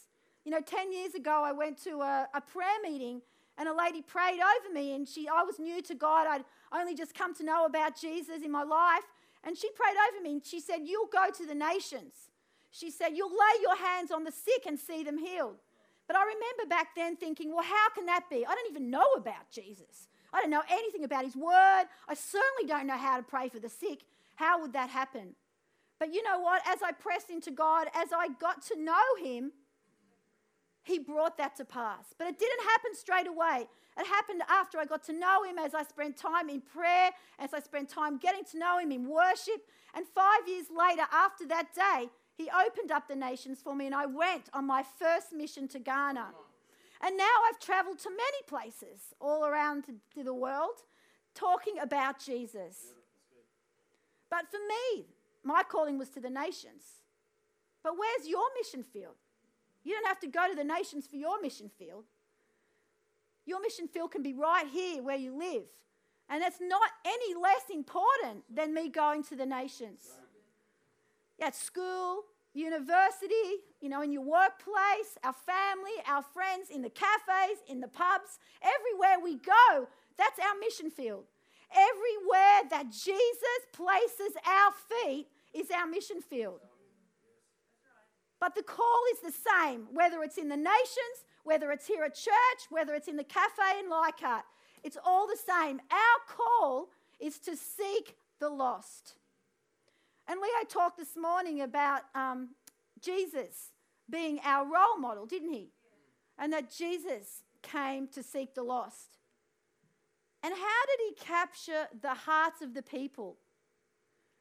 You 0.45 0.53
know, 0.53 0.61
10 0.61 0.93
years 0.93 1.15
ago, 1.15 1.43
I 1.45 1.53
went 1.53 1.83
to 1.85 2.01
a, 2.01 2.29
a 2.33 2.41
prayer 2.41 2.79
meeting 2.83 3.23
and 3.59 3.69
a 3.69 3.75
lady 3.75 4.01
prayed 4.01 4.41
over 4.41 4.73
me, 4.73 4.95
and 4.95 5.07
she, 5.07 5.29
I 5.29 5.43
was 5.43 5.59
new 5.59 5.83
to 5.83 5.95
God. 5.95 6.27
I'd 6.27 6.45
only 6.73 6.95
just 6.95 7.15
come 7.15 7.35
to 7.35 7.45
know 7.45 7.67
about 7.67 8.01
Jesus 8.01 8.43
in 8.43 8.51
my 8.51 8.63
life. 8.63 9.03
And 9.45 9.57
she 9.57 9.69
prayed 9.71 9.97
over 10.09 10.23
me 10.23 10.33
and 10.33 10.45
she 10.45 10.61
said, 10.61 10.81
You'll 10.85 11.09
go 11.13 11.27
to 11.31 11.47
the 11.47 11.55
nations. 11.55 12.31
She 12.71 12.91
said, 12.91 13.11
You'll 13.15 13.31
lay 13.31 13.63
your 13.63 13.77
hands 13.77 14.11
on 14.11 14.25
the 14.25 14.33
sick 14.33 14.65
and 14.67 14.79
see 14.79 15.03
them 15.03 15.19
healed. 15.19 15.57
But 16.07 16.17
I 16.17 16.23
remember 16.23 16.69
back 16.69 16.89
then 16.95 17.17
thinking, 17.17 17.53
Well, 17.53 17.65
how 17.65 17.91
can 17.95 18.07
that 18.07 18.29
be? 18.31 18.47
I 18.47 18.55
don't 18.55 18.71
even 18.71 18.91
know 18.91 19.13
about 19.17 19.51
Jesus. 19.51 20.09
I 20.33 20.41
don't 20.41 20.51
know 20.51 20.63
anything 20.71 21.05
about 21.05 21.25
his 21.25 21.37
word. 21.37 21.85
I 22.09 22.15
certainly 22.15 22.67
don't 22.67 22.87
know 22.87 22.97
how 22.97 23.17
to 23.17 23.23
pray 23.23 23.49
for 23.49 23.59
the 23.59 23.69
sick. 23.69 24.01
How 24.41 24.59
would 24.63 24.73
that 24.73 24.89
happen? 24.89 25.35
But 25.99 26.15
you 26.15 26.23
know 26.23 26.41
what? 26.41 26.63
As 26.67 26.79
I 26.83 26.93
pressed 26.93 27.29
into 27.29 27.51
God, 27.51 27.89
as 27.95 28.09
I 28.11 28.29
got 28.41 28.63
to 28.69 28.83
know 28.83 29.09
Him, 29.23 29.53
He 30.83 30.99
brought 30.99 31.37
that 31.37 31.57
to 31.57 31.67
pass. 31.67 32.15
But 32.17 32.27
it 32.29 32.39
didn't 32.39 32.63
happen 32.63 32.95
straight 32.95 33.27
away. 33.27 33.69
It 33.99 34.07
happened 34.07 34.41
after 34.49 34.79
I 34.79 34.87
got 34.87 35.05
to 35.05 35.13
know 35.13 35.45
Him, 35.45 35.59
as 35.59 35.75
I 35.75 35.83
spent 35.83 36.17
time 36.17 36.49
in 36.49 36.63
prayer, 36.63 37.11
as 37.39 37.53
I 37.53 37.61
spent 37.61 37.91
time 37.91 38.17
getting 38.17 38.45
to 38.53 38.59
know 38.59 38.79
Him 38.79 38.93
in 38.93 39.07
worship. 39.11 39.61
And 39.95 40.07
five 40.07 40.49
years 40.49 40.69
later, 40.75 41.03
after 41.13 41.47
that 41.49 41.75
day, 41.75 42.09
He 42.35 42.49
opened 42.67 42.91
up 42.91 43.09
the 43.09 43.17
nations 43.17 43.61
for 43.63 43.77
me, 43.77 43.85
and 43.85 43.95
I 43.95 44.07
went 44.07 44.49
on 44.55 44.67
my 44.67 44.83
first 44.99 45.35
mission 45.35 45.69
to 45.69 45.79
Ghana. 45.79 46.29
And 47.03 47.19
now 47.19 47.37
I've 47.47 47.61
traveled 47.61 47.99
to 47.99 48.11
many 48.11 48.43
places 48.47 49.13
all 49.21 49.45
around 49.45 49.85
the 50.17 50.33
world 50.33 50.79
talking 51.35 51.79
about 51.79 52.19
Jesus. 52.19 52.95
But 54.31 54.49
for 54.51 54.59
me, 54.59 55.07
my 55.43 55.63
calling 55.63 55.99
was 55.99 56.09
to 56.11 56.21
the 56.21 56.31
nations. 56.31 57.01
But 57.83 57.95
where's 57.99 58.29
your 58.29 58.45
mission 58.59 58.83
field? 58.83 59.17
You 59.83 59.95
don't 59.95 60.07
have 60.07 60.21
to 60.21 60.29
go 60.29 60.49
to 60.49 60.55
the 60.55 60.65
nations 60.65 61.07
for 61.07 61.17
your 61.17 61.41
mission 61.41 61.71
field. 61.79 62.05
Your 63.47 63.61
mission 63.61 63.89
field 63.89 64.13
can 64.13 64.23
be 64.23 64.35
right 64.35 64.67
here 64.67 65.03
where 65.03 65.17
you 65.17 65.37
live. 65.37 65.65
And 66.29 66.43
that's 66.43 66.61
not 66.61 66.89
any 67.05 67.35
less 67.35 67.65
important 67.73 68.45
than 68.55 68.73
me 68.73 68.89
going 68.89 69.25
to 69.25 69.37
the 69.37 69.47
nations. 69.47 70.07
At 71.41 71.57
school, 71.57 72.25
university, 72.55 73.65
you 73.81 73.89
know, 73.89 74.03
in 74.03 74.13
your 74.13 74.23
workplace, 74.23 75.19
our 75.25 75.33
family, 75.33 75.91
our 76.07 76.23
friends, 76.23 76.69
in 76.71 76.83
the 76.83 76.91
cafes, 76.91 77.59
in 77.69 77.81
the 77.81 77.89
pubs, 77.89 78.39
everywhere 78.63 79.19
we 79.23 79.37
go, 79.37 79.89
that's 80.17 80.39
our 80.39 80.59
mission 80.61 80.91
field. 80.91 81.25
Everywhere 81.73 82.69
that 82.71 82.91
Jesus 82.91 83.61
places 83.73 84.35
our 84.45 84.73
feet 84.89 85.29
is 85.55 85.71
our 85.71 85.87
mission 85.87 86.21
field. 86.21 86.61
But 88.41 88.55
the 88.55 88.63
call 88.63 89.03
is 89.13 89.21
the 89.21 89.39
same, 89.51 89.87
whether 89.93 90.23
it's 90.23 90.39
in 90.39 90.49
the 90.49 90.57
nations, 90.57 91.25
whether 91.45 91.71
it's 91.71 91.87
here 91.87 92.05
at 92.05 92.15
church, 92.15 92.61
whether 92.71 92.95
it's 92.95 93.09
in 93.09 93.17
the 93.17 93.25
cafe 93.25 93.79
in 93.79 93.91
Leichhardt. 93.91 94.45
It's 94.83 94.97
all 95.05 95.27
the 95.27 95.37
same. 95.37 95.81
Our 95.91 96.37
call 96.37 96.89
is 97.21 97.39
to 97.41 97.57
seek 97.57 98.17
the 98.39 98.49
lost. 98.49 99.15
And 100.27 100.41
Leo 100.41 100.65
talked 100.69 100.97
this 100.97 101.17
morning 101.17 101.61
about 101.61 102.03
um, 102.15 102.51
Jesus 103.01 103.73
being 104.09 104.41
our 104.45 104.65
role 104.65 104.99
model, 104.99 105.27
didn't 105.27 105.53
he? 105.53 105.69
And 106.39 106.53
that 106.53 106.73
Jesus 106.73 107.43
came 107.63 108.09
to 108.09 108.23
seek 108.23 108.55
the 108.55 108.63
lost. 108.63 109.19
And 110.43 110.55
how 110.55 110.87
did 110.87 111.01
he 111.09 111.25
capture 111.25 111.87
the 112.01 112.15
hearts 112.15 112.63
of 112.63 112.75
the 112.75 112.83
people? 112.83 113.37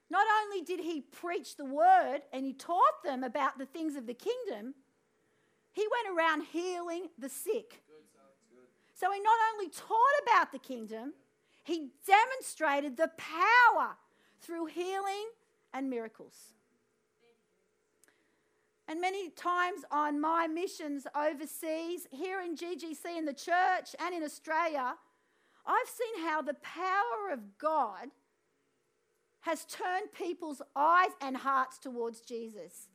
Not 0.09 0.25
only 0.43 0.63
did 0.63 0.79
he 0.79 1.01
preach 1.01 1.55
the 1.55 1.65
word 1.65 2.21
and 2.33 2.45
he 2.45 2.53
taught 2.53 3.03
them 3.03 3.23
about 3.23 3.57
the 3.57 3.65
things 3.65 3.95
of 3.95 4.07
the 4.07 4.13
kingdom, 4.13 4.73
he 5.73 5.85
went 5.91 6.17
around 6.17 6.45
healing 6.51 7.09
the 7.17 7.29
sick. 7.29 7.83
So 8.95 9.11
he 9.11 9.19
not 9.19 9.37
only 9.53 9.69
taught 9.69 9.97
about 10.23 10.51
the 10.51 10.59
kingdom, 10.59 11.13
he 11.63 11.89
demonstrated 12.05 12.97
the 12.97 13.11
power 13.17 13.95
through 14.41 14.65
healing 14.67 15.29
and 15.73 15.89
miracles. 15.89 16.53
And 18.87 18.99
many 18.99 19.29
times 19.29 19.85
on 19.91 20.19
my 20.19 20.47
missions 20.47 21.05
overseas, 21.15 22.07
here 22.09 22.41
in 22.41 22.55
GGC 22.55 23.17
in 23.17 23.25
the 23.25 23.33
church 23.33 23.95
and 24.03 24.15
in 24.15 24.23
Australia, 24.23 24.95
I've 25.69 25.87
seen 25.87 26.25
how 26.25 26.41
the 26.41 26.55
power 26.55 27.31
of 27.31 27.57
God 27.59 28.09
has 29.41 29.65
turned 29.65 30.11
people's 30.17 30.63
eyes 30.75 31.11
and 31.21 31.37
hearts 31.37 31.77
towards 31.77 32.21
Jesus. 32.21 32.87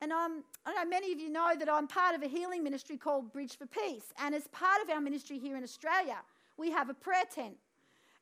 And 0.00 0.12
um, 0.12 0.44
I 0.64 0.72
know 0.74 0.88
many 0.88 1.12
of 1.12 1.18
you 1.18 1.28
know 1.28 1.54
that 1.58 1.68
I'm 1.68 1.88
part 1.88 2.14
of 2.14 2.22
a 2.22 2.28
healing 2.28 2.62
ministry 2.62 2.96
called 2.96 3.32
Bridge 3.32 3.58
for 3.58 3.66
Peace. 3.66 4.12
And 4.20 4.36
as 4.36 4.46
part 4.48 4.80
of 4.84 4.88
our 4.88 5.00
ministry 5.00 5.38
here 5.38 5.56
in 5.56 5.64
Australia, 5.64 6.18
we 6.56 6.70
have 6.70 6.90
a 6.90 6.94
prayer 6.94 7.24
tent. 7.34 7.56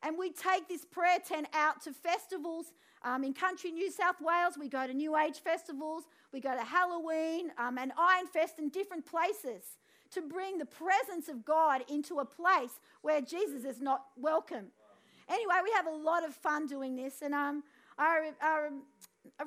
And 0.01 0.17
we 0.17 0.31
take 0.31 0.67
this 0.67 0.83
prayer 0.83 1.19
tent 1.19 1.47
out 1.53 1.83
to 1.83 1.93
festivals 1.93 2.73
um, 3.03 3.23
in 3.23 3.33
country 3.33 3.71
New 3.71 3.91
South 3.91 4.19
Wales. 4.19 4.55
We 4.59 4.67
go 4.67 4.87
to 4.87 4.93
New 4.93 5.15
Age 5.15 5.39
festivals, 5.43 6.05
we 6.33 6.39
go 6.39 6.55
to 6.55 6.63
Halloween 6.63 7.51
um, 7.59 7.77
and 7.77 7.91
Iron 7.99 8.25
Fest 8.25 8.55
and 8.57 8.71
different 8.71 9.05
places 9.05 9.77
to 10.15 10.21
bring 10.21 10.57
the 10.57 10.65
presence 10.65 11.29
of 11.29 11.45
God 11.45 11.83
into 11.89 12.19
a 12.19 12.25
place 12.25 12.79
where 13.01 13.21
Jesus 13.21 13.63
is 13.63 13.79
not 13.81 14.05
welcome. 14.17 14.67
Anyway, 15.29 15.55
we 15.63 15.71
have 15.75 15.87
a 15.87 15.95
lot 15.95 16.25
of 16.25 16.33
fun 16.33 16.67
doing 16.67 16.95
this. 16.95 17.21
And 17.21 17.33
um, 17.33 17.63
I, 17.97 18.31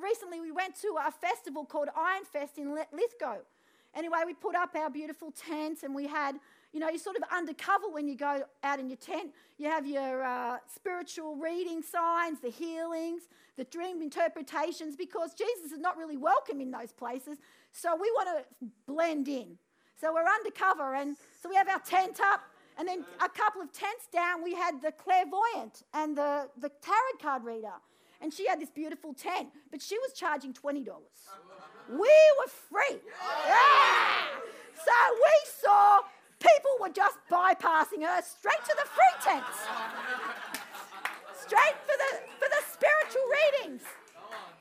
recently 0.01 0.41
we 0.41 0.51
went 0.51 0.75
to 0.81 0.95
a 1.07 1.11
festival 1.11 1.65
called 1.65 1.89
Iron 1.97 2.25
Fest 2.25 2.59
in 2.59 2.75
Lithgow. 2.75 3.39
Anyway, 3.95 4.19
we 4.27 4.35
put 4.35 4.55
up 4.55 4.75
our 4.77 4.91
beautiful 4.91 5.33
tent 5.33 5.83
and 5.83 5.95
we 5.95 6.07
had, 6.07 6.37
you 6.73 6.81
know, 6.81 6.89
you're 6.89 6.99
sort 6.99 7.17
of 7.17 7.23
undercover 7.35 7.89
when 7.91 8.07
you 8.07 8.17
go 8.17 8.43
out 8.63 8.79
in 8.79 8.89
your 8.89 8.99
tent. 8.99 9.33
You 9.57 9.69
have 9.69 9.87
your 9.87 10.23
uh, 10.23 10.59
spiritual 10.73 11.37
reading 11.37 11.83
signs, 11.83 12.41
the 12.41 12.51
healings, 12.51 13.23
the 13.57 13.65
dream 13.65 14.03
interpretations, 14.03 14.95
because 14.95 15.33
Jesus 15.33 15.73
is 15.73 15.79
not 15.79 15.97
really 15.97 16.19
welcome 16.19 16.61
in 16.61 16.71
those 16.71 16.93
places. 16.93 17.39
So 17.73 17.97
we 17.97 18.11
want 18.11 18.29
to 18.29 18.67
blend 18.87 19.29
in. 19.29 19.59
So 20.01 20.13
we're 20.13 20.25
undercover 20.25 20.95
and 20.95 21.17
so 21.43 21.49
we 21.49 21.57
have 21.57 21.69
our 21.69 21.81
tent 21.81 22.21
up. 22.21 22.43
And 22.79 22.87
then 22.87 23.05
a 23.21 23.29
couple 23.29 23.61
of 23.61 23.73
tents 23.73 24.07
down, 24.13 24.45
we 24.45 24.55
had 24.55 24.81
the 24.81 24.93
clairvoyant 24.93 25.83
and 25.93 26.17
the, 26.17 26.49
the 26.61 26.71
tarot 26.81 27.19
card 27.21 27.45
reader. 27.45 27.75
And 28.21 28.33
she 28.33 28.47
had 28.47 28.61
this 28.61 28.71
beautiful 28.71 29.15
tent, 29.15 29.49
but 29.71 29.83
she 29.83 29.99
was 29.99 30.13
charging 30.13 30.53
$20. 30.53 30.87
We 31.89 31.99
were 31.99 32.49
free. 32.49 32.99
Yeah. 33.47 34.39
So 34.75 34.93
we 35.15 35.51
saw 35.61 36.01
people 36.39 36.71
were 36.81 36.91
just 36.91 37.19
bypassing 37.31 38.07
her 38.07 38.23
straight 38.23 38.63
to 38.65 38.77
the 38.77 38.89
free 38.89 39.17
tents. 39.23 39.59
Straight 41.41 41.77
for 41.87 41.97
the, 41.97 42.21
for 42.39 42.49
the 42.49 42.63
spiritual 42.71 43.27
readings. 43.39 43.83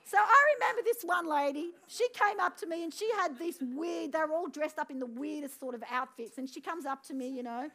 So 0.09 0.17
I 0.17 0.55
remember 0.55 0.83
this 0.85 1.03
one 1.03 1.27
lady, 1.27 1.71
she 1.87 2.07
came 2.13 2.39
up 2.39 2.55
to 2.59 2.65
me 2.65 2.85
and 2.85 2.93
she 2.93 3.09
had 3.17 3.37
this 3.37 3.57
weird, 3.59 4.13
they 4.13 4.19
were 4.19 4.31
all 4.31 4.47
dressed 4.47 4.79
up 4.79 4.89
in 4.89 4.99
the 4.99 5.05
weirdest 5.05 5.59
sort 5.59 5.75
of 5.75 5.83
outfits. 5.91 6.37
And 6.37 6.49
she 6.49 6.61
comes 6.61 6.85
up 6.85 7.03
to 7.07 7.13
me, 7.13 7.27
you 7.27 7.43
know, 7.43 7.69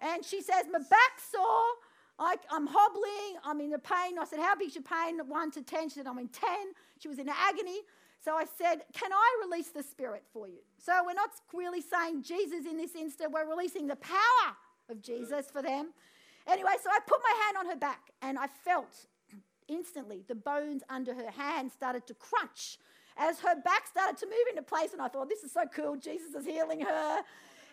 and 0.00 0.24
she 0.24 0.40
says, 0.42 0.64
My 0.72 0.80
back's 0.80 1.30
sore. 1.30 1.66
I, 2.20 2.34
am 2.50 2.66
hobbling. 2.66 3.38
I'm 3.44 3.60
in 3.60 3.72
a 3.74 3.78
pain. 3.78 4.18
I 4.18 4.24
said, 4.24 4.40
How 4.40 4.56
big's 4.56 4.74
your 4.74 4.82
pain? 4.82 5.20
One 5.28 5.52
to 5.52 5.62
10. 5.62 5.90
She 5.90 5.94
said, 5.94 6.08
I'm 6.08 6.18
in 6.18 6.26
10. 6.26 6.50
She 6.98 7.06
was 7.06 7.20
in 7.20 7.28
agony. 7.28 7.78
So 8.24 8.34
I 8.34 8.44
said, 8.58 8.82
Can 8.92 9.12
I 9.12 9.46
release 9.46 9.68
the 9.68 9.84
Spirit 9.84 10.24
for 10.32 10.48
you? 10.48 10.58
So 10.78 10.92
we're 11.06 11.14
not 11.14 11.30
really 11.54 11.80
saying 11.80 12.24
Jesus 12.24 12.66
in 12.68 12.76
this 12.76 12.96
instant. 12.96 13.30
We're 13.30 13.48
releasing 13.48 13.86
the 13.86 13.96
power 13.96 14.56
of 14.88 15.00
Jesus 15.00 15.46
for 15.52 15.62
them. 15.62 15.90
Anyway, 16.48 16.72
so 16.82 16.90
I 16.90 16.98
put 17.06 17.20
my 17.22 17.44
hand 17.44 17.56
on 17.58 17.66
her 17.66 17.76
back 17.76 18.10
and 18.20 18.36
I 18.36 18.48
felt 18.48 19.06
instantly 19.68 20.24
the 20.26 20.34
bones 20.34 20.82
under 20.88 21.14
her 21.14 21.30
hand 21.30 21.70
started 21.72 22.06
to 22.06 22.14
crunch 22.14 22.78
as 23.18 23.40
her 23.40 23.56
back 23.62 23.86
started 23.86 24.16
to 24.18 24.26
move 24.26 24.34
into 24.50 24.62
place. 24.62 24.92
And 24.92 25.02
I 25.02 25.08
thought, 25.08 25.28
This 25.28 25.42
is 25.42 25.52
so 25.52 25.64
cool. 25.74 25.96
Jesus 25.96 26.34
is 26.34 26.46
healing 26.46 26.80
her. 26.80 27.20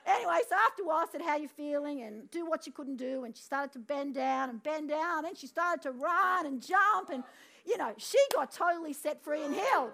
Anyway, 0.08 0.38
so 0.48 0.56
after 0.56 0.84
a 0.84 0.86
while, 0.86 0.98
I 0.98 1.06
said, 1.12 1.22
How 1.22 1.38
you 1.38 1.48
feeling? 1.48 2.02
And 2.02 2.30
do 2.32 2.46
what 2.46 2.66
you 2.66 2.72
couldn't 2.72 2.98
do. 2.98 3.24
And 3.24 3.36
she 3.36 3.44
started 3.44 3.72
to 3.74 3.80
bend 3.80 4.16
down 4.16 4.50
and 4.50 4.62
bend 4.62 4.90
down. 4.90 5.20
And 5.20 5.28
then 5.28 5.36
she 5.36 5.48
started 5.48 5.82
to 5.84 5.92
run 5.92 6.46
and 6.46 6.62
jump. 6.62 7.10
And, 7.12 7.24
you 7.66 7.78
know, 7.78 7.94
she 7.98 8.20
got 8.34 8.52
totally 8.52 8.94
set 8.94 9.24
free 9.24 9.44
and 9.44 9.54
healed. 9.54 9.92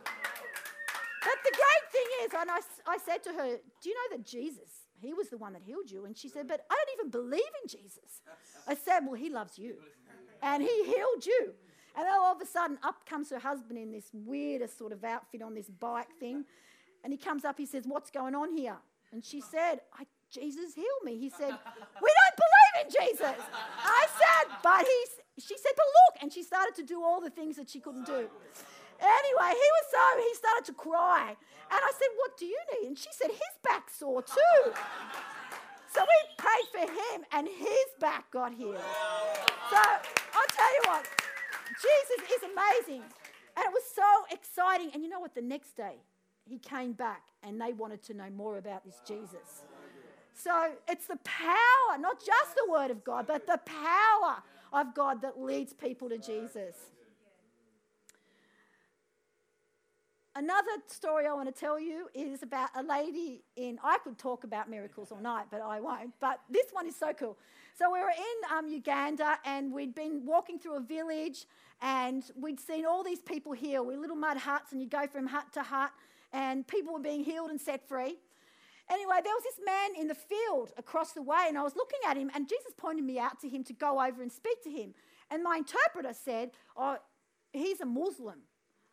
But 1.23 1.37
the 1.43 1.51
great 1.51 1.91
thing 1.91 2.07
is, 2.23 2.31
and 2.39 2.49
I, 2.49 2.59
I 2.87 2.97
said 2.97 3.23
to 3.23 3.29
her, 3.29 3.57
Do 3.81 3.89
you 3.89 3.95
know 3.95 4.17
that 4.17 4.25
Jesus, 4.25 4.87
he 4.99 5.13
was 5.13 5.29
the 5.29 5.37
one 5.37 5.53
that 5.53 5.61
healed 5.61 5.89
you? 5.89 6.05
And 6.05 6.17
she 6.17 6.27
said, 6.27 6.47
But 6.47 6.65
I 6.69 6.73
don't 6.75 6.99
even 6.99 7.11
believe 7.11 7.41
in 7.63 7.69
Jesus. 7.69 8.21
I 8.67 8.75
said, 8.75 9.01
Well, 9.05 9.15
he 9.15 9.29
loves 9.29 9.57
you. 9.57 9.75
And 10.41 10.63
he 10.63 10.83
healed 10.85 11.25
you. 11.25 11.53
And 11.95 12.05
then 12.05 12.13
all 12.13 12.35
of 12.35 12.41
a 12.41 12.45
sudden, 12.45 12.77
up 12.83 13.05
comes 13.05 13.29
her 13.29 13.39
husband 13.39 13.77
in 13.77 13.91
this 13.91 14.09
weirdest 14.13 14.77
sort 14.77 14.91
of 14.91 15.03
outfit 15.03 15.41
on 15.41 15.53
this 15.53 15.69
bike 15.69 16.07
thing. 16.19 16.45
And 17.03 17.11
he 17.11 17.17
comes 17.17 17.45
up, 17.45 17.57
he 17.57 17.65
says, 17.65 17.83
What's 17.85 18.11
going 18.11 18.35
on 18.35 18.55
here? 18.55 18.77
And 19.11 19.23
she 19.23 19.41
said, 19.41 19.81
Jesus 20.31 20.73
healed 20.73 21.03
me. 21.03 21.17
He 21.17 21.29
said, 21.29 21.51
We 22.01 22.11
don't 22.19 22.37
believe 22.39 22.85
in 22.85 22.89
Jesus. 22.89 23.35
I 23.83 24.05
said, 24.07 24.51
But 24.63 24.85
he, 24.85 25.41
she 25.41 25.57
said, 25.57 25.71
But 25.75 25.85
look. 25.85 26.23
And 26.23 26.31
she 26.31 26.43
started 26.43 26.75
to 26.75 26.83
do 26.83 27.03
all 27.03 27.19
the 27.19 27.29
things 27.29 27.57
that 27.57 27.69
she 27.69 27.79
couldn't 27.79 28.05
do. 28.05 28.29
Anyway, 29.01 29.49
he 29.49 29.69
was 29.75 29.85
so, 29.89 30.19
he 30.19 30.35
started 30.35 30.65
to 30.65 30.73
cry. 30.73 31.35
And 31.71 31.79
I 31.83 31.91
said, 31.97 32.07
What 32.17 32.37
do 32.37 32.45
you 32.45 32.59
need? 32.73 32.87
And 32.87 32.97
she 32.97 33.09
said, 33.11 33.31
His 33.31 33.55
back 33.63 33.89
sore 33.89 34.21
too. 34.21 34.71
So 35.93 35.99
we 36.01 36.35
prayed 36.37 36.69
for 36.71 36.91
him, 36.91 37.25
and 37.33 37.47
his 37.47 37.87
back 37.99 38.31
got 38.31 38.53
healed. 38.53 38.77
So 39.69 39.75
I'll 39.75 40.47
tell 40.47 40.73
you 40.73 40.81
what, 40.85 41.05
Jesus 41.81 42.31
is 42.31 42.43
amazing. 42.43 43.03
And 43.57 43.65
it 43.65 43.71
was 43.71 43.83
so 43.93 44.35
exciting. 44.35 44.91
And 44.93 45.03
you 45.03 45.09
know 45.09 45.19
what? 45.19 45.35
The 45.35 45.41
next 45.41 45.75
day, 45.75 45.95
he 46.47 46.57
came 46.57 46.93
back 46.93 47.23
and 47.43 47.59
they 47.59 47.73
wanted 47.73 48.03
to 48.03 48.13
know 48.13 48.29
more 48.35 48.57
about 48.57 48.85
this 48.85 49.01
Jesus. 49.07 49.63
So 50.33 50.71
it's 50.87 51.07
the 51.07 51.17
power, 51.23 51.97
not 51.99 52.19
just 52.19 52.55
the 52.55 52.71
word 52.71 52.91
of 52.91 53.03
God, 53.03 53.27
but 53.27 53.45
the 53.45 53.59
power 53.65 54.37
of 54.73 54.95
God 54.95 55.21
that 55.21 55.39
leads 55.41 55.73
people 55.73 56.09
to 56.09 56.17
Jesus. 56.17 56.75
Another 60.33 60.71
story 60.87 61.27
I 61.27 61.33
want 61.33 61.53
to 61.53 61.59
tell 61.59 61.77
you 61.77 62.07
is 62.13 62.41
about 62.41 62.69
a 62.73 62.81
lady 62.81 63.43
in, 63.57 63.77
I 63.83 63.97
could 64.01 64.17
talk 64.17 64.45
about 64.45 64.69
miracles 64.69 65.11
all 65.11 65.19
night, 65.19 65.47
but 65.51 65.59
I 65.61 65.81
won't. 65.81 66.11
But 66.21 66.39
this 66.49 66.67
one 66.71 66.87
is 66.87 66.95
so 66.95 67.11
cool. 67.11 67.37
So 67.77 67.91
we 67.91 67.99
were 67.99 68.11
in 68.11 68.57
um, 68.57 68.69
Uganda 68.69 69.37
and 69.43 69.73
we'd 69.73 69.93
been 69.93 70.25
walking 70.25 70.57
through 70.57 70.77
a 70.77 70.81
village 70.81 71.45
and 71.81 72.23
we'd 72.39 72.61
seen 72.61 72.85
all 72.85 73.03
these 73.03 73.19
people 73.19 73.51
heal. 73.51 73.85
We 73.85 73.97
little 73.97 74.15
mud 74.15 74.37
huts 74.37 74.71
and 74.71 74.79
you'd 74.79 74.89
go 74.89 75.05
from 75.05 75.27
hut 75.27 75.51
to 75.53 75.63
hut 75.63 75.91
and 76.31 76.65
people 76.65 76.93
were 76.93 76.99
being 76.99 77.25
healed 77.25 77.49
and 77.49 77.59
set 77.59 77.85
free. 77.85 78.15
Anyway, 78.89 79.15
there 79.23 79.33
was 79.33 79.43
this 79.43 79.59
man 79.65 79.89
in 79.99 80.07
the 80.07 80.15
field 80.15 80.71
across 80.77 81.11
the 81.11 81.21
way, 81.21 81.45
and 81.47 81.57
I 81.57 81.63
was 81.63 81.77
looking 81.77 81.99
at 82.05 82.17
him, 82.17 82.29
and 82.33 82.49
Jesus 82.49 82.73
pointed 82.75 83.05
me 83.05 83.19
out 83.19 83.39
to 83.39 83.47
him 83.47 83.63
to 83.65 83.73
go 83.73 84.01
over 84.01 84.21
and 84.21 84.29
speak 84.29 84.61
to 84.63 84.69
him. 84.69 84.93
And 85.29 85.43
my 85.43 85.57
interpreter 85.57 86.13
said, 86.13 86.51
Oh, 86.75 86.97
he's 87.53 87.79
a 87.79 87.85
Muslim. 87.85 88.39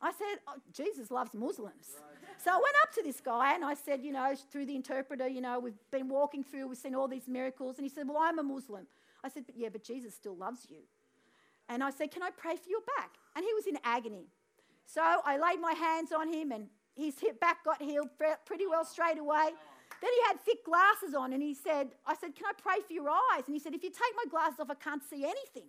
I 0.00 0.12
said, 0.12 0.40
oh, 0.46 0.54
Jesus 0.72 1.10
loves 1.10 1.34
Muslims. 1.34 1.96
Right. 1.96 2.18
So 2.38 2.52
I 2.52 2.54
went 2.54 2.76
up 2.82 2.92
to 2.94 3.02
this 3.02 3.20
guy 3.20 3.54
and 3.54 3.64
I 3.64 3.74
said, 3.74 4.02
You 4.02 4.12
know, 4.12 4.34
through 4.50 4.66
the 4.66 4.76
interpreter, 4.76 5.26
you 5.26 5.40
know, 5.40 5.58
we've 5.58 5.78
been 5.90 6.08
walking 6.08 6.44
through, 6.44 6.68
we've 6.68 6.78
seen 6.78 6.94
all 6.94 7.08
these 7.08 7.26
miracles. 7.26 7.76
And 7.78 7.84
he 7.84 7.88
said, 7.88 8.08
Well, 8.08 8.18
I'm 8.20 8.38
a 8.38 8.42
Muslim. 8.42 8.86
I 9.24 9.28
said, 9.28 9.44
But 9.44 9.56
yeah, 9.56 9.68
but 9.70 9.82
Jesus 9.82 10.14
still 10.14 10.36
loves 10.36 10.66
you. 10.70 10.78
And 11.68 11.82
I 11.82 11.90
said, 11.90 12.12
Can 12.12 12.22
I 12.22 12.30
pray 12.30 12.54
for 12.56 12.70
your 12.70 12.80
back? 12.96 13.10
And 13.34 13.44
he 13.44 13.52
was 13.54 13.66
in 13.66 13.76
agony. 13.82 14.28
So 14.86 15.02
I 15.02 15.36
laid 15.36 15.60
my 15.60 15.72
hands 15.72 16.12
on 16.12 16.32
him 16.32 16.52
and 16.52 16.68
his 16.94 17.14
back 17.40 17.64
got 17.64 17.82
healed 17.82 18.08
pretty 18.46 18.66
well 18.66 18.84
straight 18.84 19.18
away. 19.18 19.50
Then 20.00 20.10
he 20.12 20.20
had 20.28 20.40
thick 20.40 20.64
glasses 20.64 21.14
on 21.14 21.32
and 21.32 21.42
he 21.42 21.54
said, 21.54 21.88
I 22.06 22.14
said, 22.14 22.36
Can 22.36 22.46
I 22.46 22.52
pray 22.56 22.76
for 22.86 22.92
your 22.92 23.10
eyes? 23.10 23.42
And 23.46 23.54
he 23.54 23.58
said, 23.58 23.74
If 23.74 23.82
you 23.82 23.90
take 23.90 24.14
my 24.16 24.30
glasses 24.30 24.60
off, 24.60 24.70
I 24.70 24.74
can't 24.74 25.02
see 25.02 25.24
anything. 25.24 25.68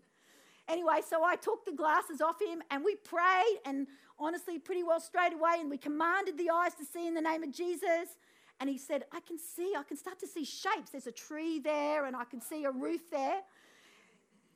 Anyway, 0.68 1.02
so 1.08 1.24
I 1.24 1.36
took 1.36 1.66
the 1.66 1.72
glasses 1.72 2.22
off 2.22 2.36
him 2.40 2.62
and 2.70 2.86
we 2.86 2.96
prayed 2.96 3.58
and 3.66 3.88
honestly, 4.20 4.60
pretty 4.60 4.84
well 4.84 5.00
straight 5.00 5.34
away, 5.34 5.58
and 5.60 5.70
we 5.70 5.78
commanded 5.78 6.38
the 6.38 6.50
eyes 6.50 6.74
to 6.76 6.86
see 6.86 7.08
in 7.08 7.14
the 7.14 7.22
name 7.22 7.44
of 7.44 7.52
Jesus. 7.52 8.18
And 8.60 8.70
he 8.70 8.78
said, 8.78 9.06
I 9.12 9.22
can 9.22 9.38
see, 9.40 9.74
I 9.78 9.84
can 9.84 9.96
start 9.96 10.20
to 10.20 10.28
see 10.28 10.44
shapes. 10.44 10.92
There's 10.92 11.08
a 11.08 11.12
tree 11.12 11.60
there, 11.60 12.06
and 12.06 12.16
I 12.16 12.26
can 12.26 12.42
see 12.42 12.66
a 12.66 12.72
roof 12.72 13.10
there. 13.10 13.40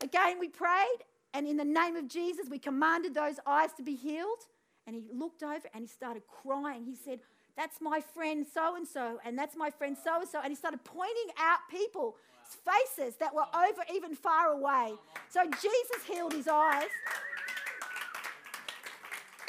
Again, 0.02 0.40
we 0.40 0.50
prayed, 0.50 1.00
and 1.34 1.48
in 1.48 1.58
the 1.58 1.66
name 1.66 1.96
of 1.96 2.08
Jesus, 2.08 2.48
we 2.50 2.60
commanded 2.60 3.14
those 3.14 3.40
eyes 3.46 3.72
to 3.78 3.84
be 3.84 3.96
healed. 3.96 4.46
And 4.86 4.96
he 4.96 5.04
looked 5.14 5.44
over 5.44 5.68
and 5.74 5.84
he 5.84 5.88
started 5.88 6.24
crying. 6.28 6.84
He 6.86 6.96
said, 6.96 7.20
That's 7.56 7.80
my 7.80 8.02
friend 8.02 8.46
so 8.52 8.76
and 8.76 8.86
so, 8.86 9.20
and 9.26 9.38
that's 9.38 9.56
my 9.56 9.70
friend 9.70 9.96
so 10.02 10.20
and 10.20 10.30
so. 10.30 10.40
And 10.44 10.50
he 10.50 10.56
started 10.56 10.84
pointing 10.84 11.32
out 11.40 11.60
people's 11.70 12.16
faces 12.44 13.16
that 13.16 13.34
were 13.34 13.48
over 13.56 13.82
even 13.94 14.14
far 14.14 14.50
away. 14.50 14.94
So 15.30 15.44
Jesus 15.46 16.04
healed 16.06 16.34
his 16.34 16.48
eyes. 16.48 16.90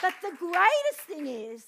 But 0.05 0.13
the 0.21 0.37
greatest 0.37 1.01
thing 1.07 1.27
is, 1.27 1.65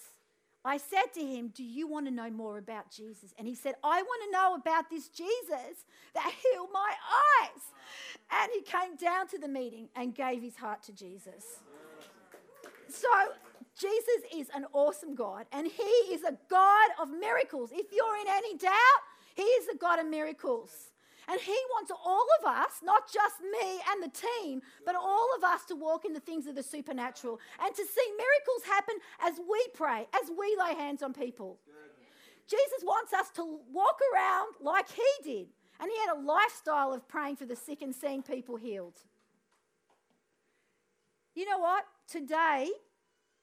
I 0.63 0.77
said 0.77 1.15
to 1.15 1.21
him, 1.21 1.53
Do 1.55 1.65
you 1.65 1.89
want 1.89 2.05
to 2.05 2.13
know 2.13 2.29
more 2.29 2.59
about 2.59 2.91
Jesus? 2.91 3.33
And 3.39 3.49
he 3.49 3.55
said, 3.55 3.77
I 3.83 4.03
want 4.03 4.23
to 4.27 4.31
know 4.31 4.55
about 4.57 4.91
this 4.91 5.09
Jesus 5.09 5.87
that 6.13 6.35
healed 6.43 6.69
my 6.71 6.93
eyes. 7.41 7.63
And 8.31 8.51
he 8.53 8.61
came 8.61 8.95
down 8.97 9.29
to 9.29 9.39
the 9.39 9.49
meeting 9.49 9.89
and 9.97 10.15
gave 10.15 10.43
his 10.43 10.55
heart 10.55 10.83
to 10.83 10.93
Jesus. 10.93 11.61
So, 12.91 13.09
Jesus 13.81 14.31
is 14.35 14.51
an 14.55 14.67
awesome 14.75 15.15
God, 15.15 15.47
and 15.51 15.67
he 15.67 15.83
is 16.13 16.23
a 16.23 16.37
God 16.51 16.91
of 17.01 17.09
miracles. 17.09 17.71
If 17.73 17.87
you're 17.91 18.17
in 18.21 18.29
any 18.29 18.59
doubt, 18.59 19.01
he 19.35 19.45
is 19.45 19.67
the 19.67 19.79
God 19.79 19.99
of 19.99 20.07
miracles. 20.09 20.91
And 21.29 21.41
He 21.41 21.59
wants 21.71 21.91
all 22.05 22.27
of 22.41 22.47
us, 22.47 22.81
not 22.83 23.13
just 23.13 23.41
me 23.41 23.81
and 23.91 24.03
the 24.03 24.17
team, 24.17 24.63
but 24.85 24.95
all 24.95 25.29
of 25.37 25.45
us 25.45 25.65
to 25.67 25.75
walk 25.75 26.05
in 26.05 26.13
the 26.13 26.21
things 26.21 26.47
of 26.47 26.55
the 26.55 26.63
supernatural 26.63 27.41
and 27.63 27.75
to 27.75 27.85
see 27.85 28.13
miracles 28.17 28.65
happen 28.67 28.95
as 29.21 29.41
we 29.49 29.67
pray, 29.75 30.07
as 30.23 30.31
we 30.31 30.57
lay 30.59 30.75
hands 30.75 31.03
on 31.03 31.13
people. 31.13 31.59
Jesus 32.49 32.85
wants 32.85 33.13
us 33.13 33.31
to 33.31 33.59
walk 33.73 33.99
around 34.15 34.55
like 34.61 34.89
He 34.91 35.03
did. 35.25 35.49
And 35.81 35.91
He 35.91 35.99
had 36.07 36.17
a 36.17 36.21
lifestyle 36.21 36.93
of 36.93 37.07
praying 37.09 37.37
for 37.37 37.45
the 37.45 37.57
sick 37.57 37.83
and 37.83 37.95
seeing 37.95 38.23
people 38.23 38.57
healed. 38.57 39.01
You 41.35 41.45
know 41.45 41.59
what? 41.59 41.85
Today, 42.09 42.71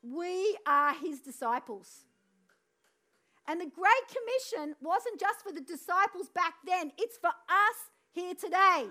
we 0.01 0.57
are 0.65 0.93
His 0.93 1.19
disciples. 1.19 2.05
And 3.47 3.59
the 3.59 3.65
Great 3.65 4.05
Commission 4.07 4.75
wasn't 4.81 5.19
just 5.19 5.43
for 5.43 5.51
the 5.51 5.61
disciples 5.61 6.29
back 6.29 6.53
then, 6.65 6.91
it's 6.97 7.17
for 7.17 7.27
us 7.27 7.77
here 8.11 8.33
today. 8.33 8.87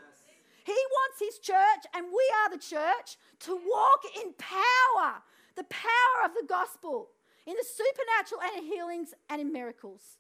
He 0.65 0.73
wants 0.73 1.19
his 1.19 1.39
church, 1.39 1.85
and 1.95 2.07
we 2.07 2.33
are 2.43 2.51
the 2.51 2.63
church, 2.63 3.17
to 3.41 3.55
walk 3.55 4.01
in 4.23 4.33
power, 4.35 5.23
the 5.57 5.65
power 5.65 6.25
of 6.25 6.33
the 6.35 6.47
gospel, 6.47 7.09
in 7.47 7.55
the 7.55 7.65
supernatural 7.65 8.41
and 8.43 8.63
in 8.63 8.73
healings 8.73 9.15
and 9.29 9.41
in 9.41 9.53
miracles. 9.53 10.19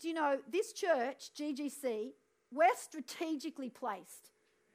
Do 0.00 0.08
you 0.08 0.14
know, 0.14 0.38
this 0.50 0.72
church, 0.72 1.30
GGC, 1.36 2.12
we're 2.52 2.76
strategically 2.76 3.70
placed. 3.70 4.30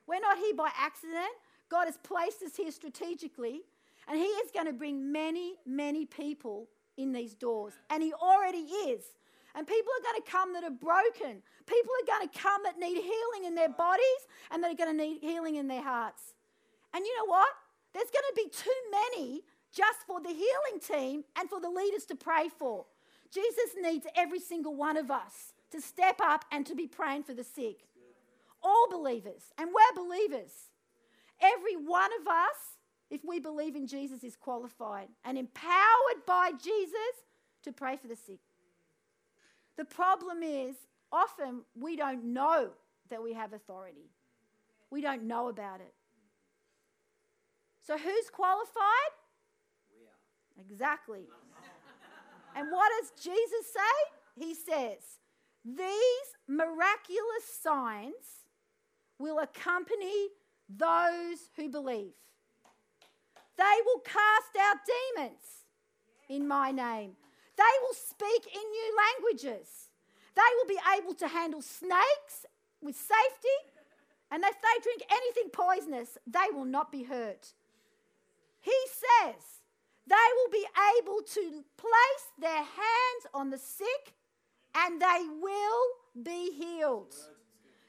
We're 0.08 0.20
not 0.20 0.38
here 0.38 0.56
by 0.56 0.72
accident. 0.78 1.32
God 1.70 1.86
has 1.86 1.98
placed 1.98 2.42
us 2.42 2.56
here 2.56 2.72
strategically, 2.72 3.62
and 4.08 4.18
He 4.18 4.26
is 4.26 4.52
going 4.52 4.66
to 4.66 4.74
bring 4.74 5.12
many, 5.12 5.56
many 5.66 6.06
people 6.06 6.68
in 6.98 7.12
these 7.12 7.34
doors. 7.34 7.74
And 7.90 8.04
He 8.04 8.14
already 8.14 8.66
is. 8.90 9.04
And 9.56 9.66
people 9.66 9.92
are 10.00 10.12
going 10.12 10.22
to 10.22 10.32
come 10.32 10.54
that 10.54 10.64
are 10.64 10.70
broken. 10.70 11.42
People 11.66 11.92
are 12.02 12.06
going 12.06 12.30
to 12.30 12.40
come 12.40 12.62
that 12.64 12.78
need 12.78 13.02
healing 13.02 13.46
in 13.46 13.56
their 13.56 13.70
bodies 13.70 14.22
and 14.52 14.64
that 14.64 14.72
are 14.72 14.76
going 14.76 14.96
to 14.96 15.04
need 15.04 15.20
healing 15.22 15.56
in 15.56 15.68
their 15.68 15.82
hearts. 15.82 16.34
And 16.94 17.04
you 17.06 17.18
know 17.18 17.26
what? 17.26 17.50
There's 17.94 18.12
going 18.12 18.26
to 18.30 18.36
be 18.36 18.50
too 18.50 18.82
many 18.92 19.42
just 19.74 20.00
for 20.06 20.22
the 20.22 20.30
healing 20.30 20.80
team 20.86 21.24
and 21.38 21.50
for 21.50 21.60
the 21.60 21.70
leaders 21.70 22.06
to 22.06 22.16
pray 22.16 22.50
for. 22.50 22.86
Jesus 23.34 23.76
needs 23.80 24.06
every 24.16 24.40
single 24.40 24.76
one 24.76 24.98
of 24.98 25.12
us 25.12 25.54
to 25.72 25.82
step 25.82 26.20
up 26.24 26.46
and 26.52 26.66
to 26.66 26.76
be 26.76 26.88
praying 26.88 27.24
for 27.24 27.34
the 27.34 27.44
sick. 27.44 27.78
All 28.64 28.88
believers, 28.90 29.44
and 29.58 29.70
we're 29.74 30.04
believers. 30.04 30.52
Every 31.42 31.76
one 31.76 32.10
of 32.22 32.28
us 32.28 32.77
if 33.10 33.24
we 33.26 33.40
believe 33.40 33.76
in 33.76 33.88
Jesus, 33.88 34.24
is 34.24 34.36
qualified 34.36 35.08
and 35.24 35.38
empowered 35.38 36.26
by 36.26 36.52
Jesus 36.62 37.24
to 37.64 37.72
pray 37.72 37.98
for 37.98 38.08
the 38.08 38.16
sick. 38.16 38.40
The 39.78 39.86
problem 39.86 40.44
is, 40.44 40.76
often 41.12 41.62
we 41.80 41.96
don't 41.96 42.26
know 42.26 42.70
that 43.10 43.24
we 43.24 43.34
have 43.34 43.54
authority, 43.54 44.10
we 44.90 45.02
don't 45.02 45.24
know 45.24 45.48
about 45.50 45.80
it. 45.80 45.94
So, 47.86 47.98
who's 47.98 48.30
qualified? 48.30 49.14
We 49.90 50.06
are. 50.06 50.66
Exactly. 50.70 51.22
and 52.56 52.70
what 52.70 52.92
does 53.00 53.12
Jesus 53.24 53.74
say? 53.74 54.46
He 54.46 54.54
says, 54.54 54.98
These 55.64 56.28
miraculous 56.48 57.46
signs 57.62 58.44
will 59.20 59.40
accompany 59.40 60.28
those 60.70 61.50
who 61.56 61.70
believe. 61.70 62.12
They 63.58 63.78
will 63.86 64.00
cast 64.00 64.56
out 64.60 64.78
demons 64.86 65.66
in 66.30 66.48
my 66.48 66.72
name. 66.72 67.14
They 67.58 67.64
will 67.82 67.96
speak 67.96 68.54
in 68.54 68.62
new 68.62 68.98
languages. 68.98 69.90
They 70.36 70.42
will 70.58 70.68
be 70.68 70.80
able 70.98 71.16
to 71.16 71.28
handle 71.28 71.62
snakes 71.62 72.46
with 72.82 72.96
safety. 72.96 73.58
And 74.30 74.44
if 74.44 74.56
they 74.62 74.84
drink 74.84 75.02
anything 75.12 75.50
poisonous, 75.52 76.18
they 76.28 76.54
will 76.54 76.66
not 76.66 76.92
be 76.92 77.04
hurt. 77.04 77.54
He 78.62 78.78
says 78.86 79.42
they 80.06 80.16
will 80.36 80.52
be 80.52 80.66
able 81.00 81.22
to 81.22 81.64
place 81.78 82.26
their 82.40 82.64
hands 82.64 83.24
on 83.34 83.50
the 83.50 83.58
sick 83.58 84.14
and 84.76 85.02
they 85.02 85.26
will 85.42 86.24
be 86.24 86.52
healed. 86.52 87.16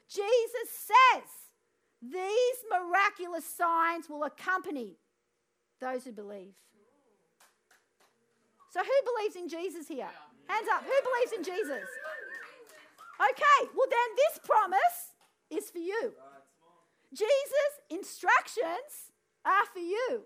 Jesus 0.09 0.71
says 0.71 1.29
these 2.01 2.65
miraculous 2.71 3.45
signs 3.45 4.09
will 4.09 4.25
accompany 4.25 4.97
those 5.81 6.05
who 6.05 6.13
believe. 6.13 6.55
So, 8.71 8.81
who 8.81 9.11
believes 9.13 9.37
in 9.37 9.49
Jesus 9.49 9.89
here? 9.89 10.11
Hands 10.49 10.69
up. 10.73 10.85
Who 10.85 10.91
believes 10.91 11.33
in 11.33 11.55
Jesus? 11.55 11.85
Okay, 13.21 13.71
well, 13.77 13.89
then 13.91 14.17
this 14.17 14.41
promise 14.45 15.15
is 15.51 15.71
for 15.71 15.79
you. 15.79 16.13
Jesus' 17.13 17.81
instructions 17.91 19.13
are 19.45 19.67
for 19.73 19.81
you. 19.81 20.23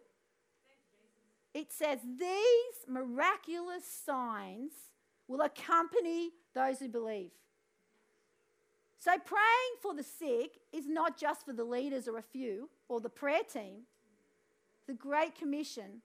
It 1.54 1.72
says, 1.72 2.00
These 2.18 2.88
miraculous 2.88 3.84
signs 3.86 4.72
will 5.28 5.40
accompany 5.40 6.30
those 6.54 6.78
who 6.80 6.88
believe. 6.88 7.30
So, 8.98 9.12
praying 9.18 9.74
for 9.80 9.94
the 9.94 10.02
sick 10.02 10.58
is 10.72 10.86
not 10.86 11.18
just 11.18 11.44
for 11.44 11.52
the 11.52 11.64
leaders 11.64 12.06
or 12.06 12.18
a 12.18 12.22
few 12.22 12.68
or 12.88 13.00
the 13.00 13.08
prayer 13.08 13.42
team 13.50 13.82
the 14.86 14.94
Great 14.94 15.34
Commission 15.34 16.02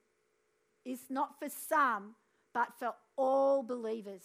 is 0.85 0.99
not 1.09 1.39
for 1.39 1.49
some, 1.49 2.15
but 2.53 2.69
for 2.79 2.93
all 3.17 3.63
believers. 3.63 4.23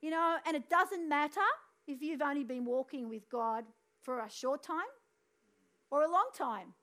You 0.00 0.10
know, 0.10 0.36
and 0.46 0.56
it 0.56 0.70
doesn't 0.70 1.08
matter 1.08 1.40
if 1.86 2.00
you've 2.02 2.22
only 2.22 2.44
been 2.44 2.64
walking 2.64 3.08
with 3.08 3.28
God 3.28 3.64
for 4.02 4.20
a 4.20 4.30
short 4.30 4.62
time 4.62 4.92
or 5.90 6.02
a 6.02 6.10
long 6.10 6.28
time. 6.36 6.74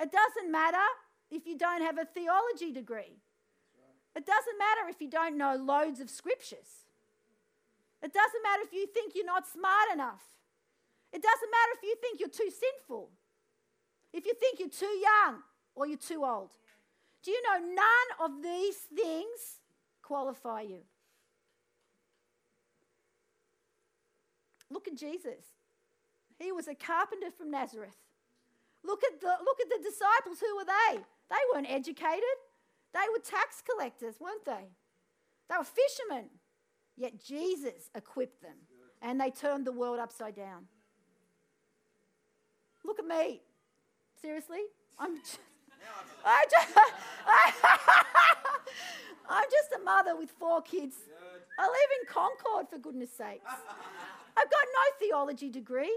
It 0.00 0.10
doesn't 0.12 0.50
matter 0.50 0.84
if 1.30 1.46
you 1.46 1.56
don't 1.56 1.82
have 1.82 1.98
a 1.98 2.04
theology 2.04 2.72
degree. 2.72 3.18
It 4.14 4.26
doesn't 4.26 4.58
matter 4.58 4.88
if 4.88 5.00
you 5.00 5.08
don't 5.08 5.36
know 5.36 5.56
loads 5.56 6.00
of 6.00 6.10
scriptures. 6.10 6.84
It 8.02 8.12
doesn't 8.12 8.42
matter 8.42 8.62
if 8.64 8.72
you 8.72 8.86
think 8.86 9.14
you're 9.14 9.24
not 9.24 9.46
smart 9.46 9.88
enough. 9.92 10.22
It 11.12 11.22
doesn't 11.22 11.50
matter 11.50 11.72
if 11.76 11.82
you 11.82 11.96
think 12.00 12.20
you're 12.20 12.28
too 12.28 12.50
sinful 12.50 13.10
if 14.14 14.24
you 14.24 14.32
think 14.34 14.60
you're 14.60 14.68
too 14.68 14.86
young 14.86 15.42
or 15.74 15.86
you're 15.86 15.98
too 15.98 16.24
old. 16.24 16.50
Do 17.24 17.32
you 17.32 17.42
know 17.42 17.66
none 17.66 18.30
of 18.30 18.42
these 18.42 18.76
things 18.76 19.60
qualify 20.02 20.62
you? 20.62 20.82
Look 24.70 24.86
at 24.86 24.96
Jesus. 24.96 25.44
He 26.38 26.52
was 26.52 26.68
a 26.68 26.74
carpenter 26.74 27.30
from 27.36 27.50
Nazareth. 27.50 27.96
Look 28.84 29.02
at 29.04 29.20
the, 29.20 29.34
look 29.44 29.58
at 29.60 29.68
the 29.68 29.82
disciples. 29.82 30.38
Who 30.40 30.56
were 30.56 30.64
they? 30.64 30.98
They 31.30 31.36
weren't 31.52 31.70
educated. 31.70 32.38
They 32.92 33.06
were 33.12 33.18
tax 33.18 33.62
collectors, 33.68 34.14
weren't 34.20 34.44
they? 34.44 34.68
They 35.48 35.56
were 35.58 35.64
fishermen. 35.64 36.30
Yet 36.96 37.24
Jesus 37.24 37.90
equipped 37.96 38.42
them 38.42 38.56
and 39.02 39.20
they 39.20 39.30
turned 39.30 39.66
the 39.66 39.72
world 39.72 39.98
upside 39.98 40.36
down. 40.36 40.66
Look 42.84 42.98
at 43.00 43.06
me. 43.06 43.40
Seriously? 44.24 44.62
I'm 44.98 45.18
just, 45.18 45.38
I 46.24 46.44
just, 46.50 46.78
I'm 49.28 49.44
just 49.50 49.78
a 49.78 49.84
mother 49.84 50.16
with 50.16 50.30
four 50.30 50.62
kids. 50.62 50.96
I 51.58 51.66
live 51.66 51.90
in 52.00 52.08
Concord, 52.08 52.70
for 52.70 52.78
goodness 52.78 53.10
sakes. 53.10 53.44
I've 53.44 54.50
got 54.50 54.64
no 54.64 55.06
theology 55.06 55.50
degree. 55.50 55.92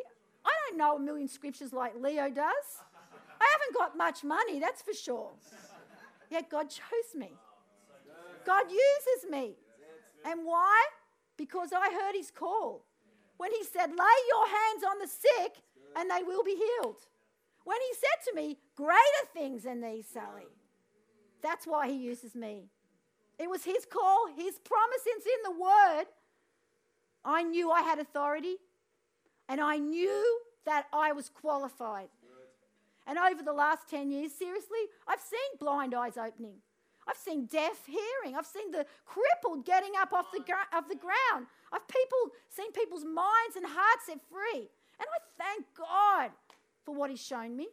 I 0.46 0.52
don't 0.68 0.78
know 0.78 0.98
a 0.98 1.00
million 1.00 1.30
scriptures 1.30 1.72
like 1.72 1.94
Leo 1.98 2.30
does. 2.30 2.84
I 3.40 3.48
haven't 3.50 3.78
got 3.78 3.96
much 3.96 4.26
money, 4.26 4.60
that's 4.60 4.82
for 4.82 4.94
sure. 4.94 5.32
Yet 6.30 6.50
God 6.50 6.70
chose 6.70 7.16
me. 7.16 7.32
God 8.46 8.66
uses 8.66 9.32
me. 9.32 9.56
And 10.26 10.42
why? 10.44 10.86
Because 11.38 11.70
I 11.72 11.94
heard 11.94 12.14
his 12.14 12.30
call. 12.30 12.84
When 13.38 13.54
he 13.54 13.64
said, 13.64 13.86
Lay 13.92 14.18
your 14.28 14.48
hands 14.48 14.84
on 14.86 15.00
the 15.00 15.08
sick 15.08 15.64
and 15.96 16.12
they 16.12 16.24
will 16.24 16.44
be 16.44 16.58
healed. 16.58 16.98
When 17.68 17.82
he 17.82 17.94
said 17.96 18.32
to 18.32 18.34
me, 18.34 18.58
Greater 18.78 19.26
things 19.34 19.64
than 19.64 19.82
these, 19.82 20.08
Sally. 20.08 20.48
That's 21.44 21.68
why 21.68 21.90
he 21.90 21.98
uses 21.98 22.34
me. 22.34 22.70
It 23.38 23.50
was 23.50 23.66
His 23.66 23.86
call, 23.86 24.28
His 24.28 24.58
promise 24.60 25.06
is 25.18 25.26
in 25.26 25.44
the 25.44 25.60
Word. 25.60 26.06
I 27.26 27.44
knew 27.44 27.70
I 27.70 27.82
had 27.82 28.00
authority 28.00 28.56
and 29.50 29.60
I 29.60 29.80
knew 29.80 30.40
that 30.66 30.86
I 30.94 31.12
was 31.12 31.28
qualified. 31.28 32.08
And 33.06 33.20
over 33.20 33.44
the 33.44 33.52
last 33.52 33.90
10 33.90 34.12
years, 34.12 34.32
seriously, 34.32 34.84
I've 35.06 35.20
seen 35.20 35.60
blind 35.60 35.94
eyes 35.94 36.16
opening. 36.16 36.60
I've 37.06 37.18
seen 37.18 37.48
deaf 37.48 37.86
hearing. 37.86 38.38
I've 38.38 38.46
seen 38.46 38.72
the 38.72 38.86
crippled 39.06 39.66
getting 39.66 39.92
up 40.00 40.14
off 40.14 40.28
the, 40.32 40.40
gr- 40.40 40.74
off 40.74 40.88
the 40.88 40.96
ground. 40.96 41.48
I've 41.74 41.88
people, 41.90 42.32
seen 42.48 42.72
people's 42.72 43.04
minds 43.04 43.58
and 43.58 43.66
hearts 43.66 44.06
set 44.06 44.20
free. 44.32 44.70
And 45.00 45.08
I 45.14 45.20
thank 45.38 45.66
God 45.78 46.32
for 46.88 46.96
what 46.96 47.10
He's 47.10 47.24
shown 47.24 47.58
me. 47.58 47.68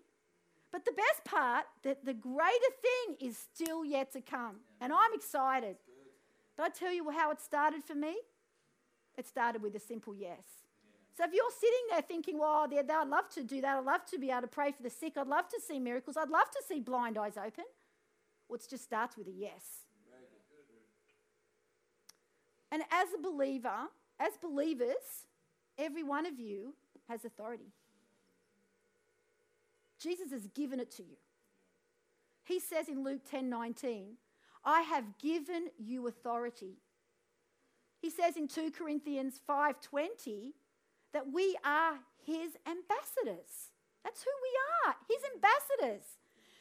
But 0.72 0.84
the 0.84 0.90
best 0.90 1.24
part, 1.24 1.66
that 1.84 2.04
the 2.04 2.14
greater 2.14 2.72
thing 2.82 3.28
is 3.28 3.38
still 3.38 3.84
yet 3.84 4.12
to 4.14 4.20
come. 4.20 4.56
And 4.80 4.92
I'm 4.92 5.14
excited. 5.14 5.76
But 6.56 6.64
I 6.64 6.68
tell 6.70 6.92
you 6.92 7.08
how 7.10 7.30
it 7.30 7.40
started 7.40 7.84
for 7.84 7.94
me? 7.94 8.16
It 9.16 9.28
started 9.28 9.62
with 9.62 9.76
a 9.76 9.78
simple 9.78 10.16
yes. 10.16 10.42
So 11.16 11.22
if 11.22 11.30
you're 11.32 11.44
sitting 11.60 11.86
there 11.90 12.02
thinking, 12.02 12.40
well, 12.40 12.66
I'd 12.68 13.08
love 13.08 13.28
to 13.34 13.44
do 13.44 13.60
that, 13.60 13.78
I'd 13.78 13.84
love 13.84 14.04
to 14.06 14.18
be 14.18 14.32
able 14.32 14.40
to 14.40 14.46
pray 14.48 14.72
for 14.72 14.82
the 14.82 14.90
sick, 14.90 15.12
I'd 15.16 15.28
love 15.28 15.48
to 15.50 15.60
see 15.60 15.78
miracles, 15.78 16.16
I'd 16.16 16.28
love 16.28 16.50
to 16.50 16.62
see 16.66 16.80
blind 16.80 17.16
eyes 17.16 17.36
open, 17.36 17.66
well, 18.48 18.56
it 18.56 18.66
just 18.68 18.82
starts 18.82 19.16
with 19.16 19.28
a 19.28 19.32
yes. 19.32 19.62
And 22.72 22.82
as 22.90 23.08
a 23.16 23.22
believer, 23.22 23.88
as 24.18 24.32
believers, 24.42 25.28
every 25.78 26.02
one 26.02 26.26
of 26.26 26.40
you 26.40 26.74
has 27.08 27.24
authority. 27.24 27.70
Jesus 30.04 30.30
has 30.32 30.46
given 30.48 30.80
it 30.80 30.90
to 30.92 31.02
you. 31.02 31.16
He 32.44 32.60
says 32.60 32.88
in 32.88 33.02
Luke 33.02 33.22
10 33.30 33.48
19, 33.48 34.16
I 34.64 34.82
have 34.82 35.18
given 35.18 35.68
you 35.78 36.06
authority. 36.06 36.76
He 38.00 38.10
says 38.10 38.36
in 38.36 38.48
2 38.48 38.70
Corinthians 38.70 39.40
5:20 39.48 40.52
that 41.12 41.32
we 41.32 41.56
are 41.64 41.98
his 42.26 42.52
ambassadors. 42.66 43.72
That's 44.02 44.22
who 44.22 44.30
we 44.42 44.52
are, 44.84 44.96
his 45.08 45.22
ambassadors. 45.34 46.04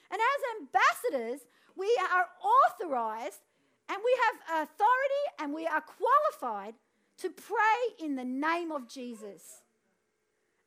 And 0.10 0.22
as 0.22 0.62
ambassadors, 0.62 1.42
we 1.76 1.90
are 2.14 2.28
authorized 2.42 3.42
and 3.90 3.98
we 4.04 4.18
have 4.24 4.68
authority 4.70 5.26
and 5.40 5.54
we 5.54 5.68
are 5.68 5.82
qualified 5.82 6.76
to 7.18 7.30
pray 7.30 8.06
in 8.06 8.16
the 8.16 8.24
name 8.24 8.72
of 8.72 8.88
Jesus. 8.88 9.64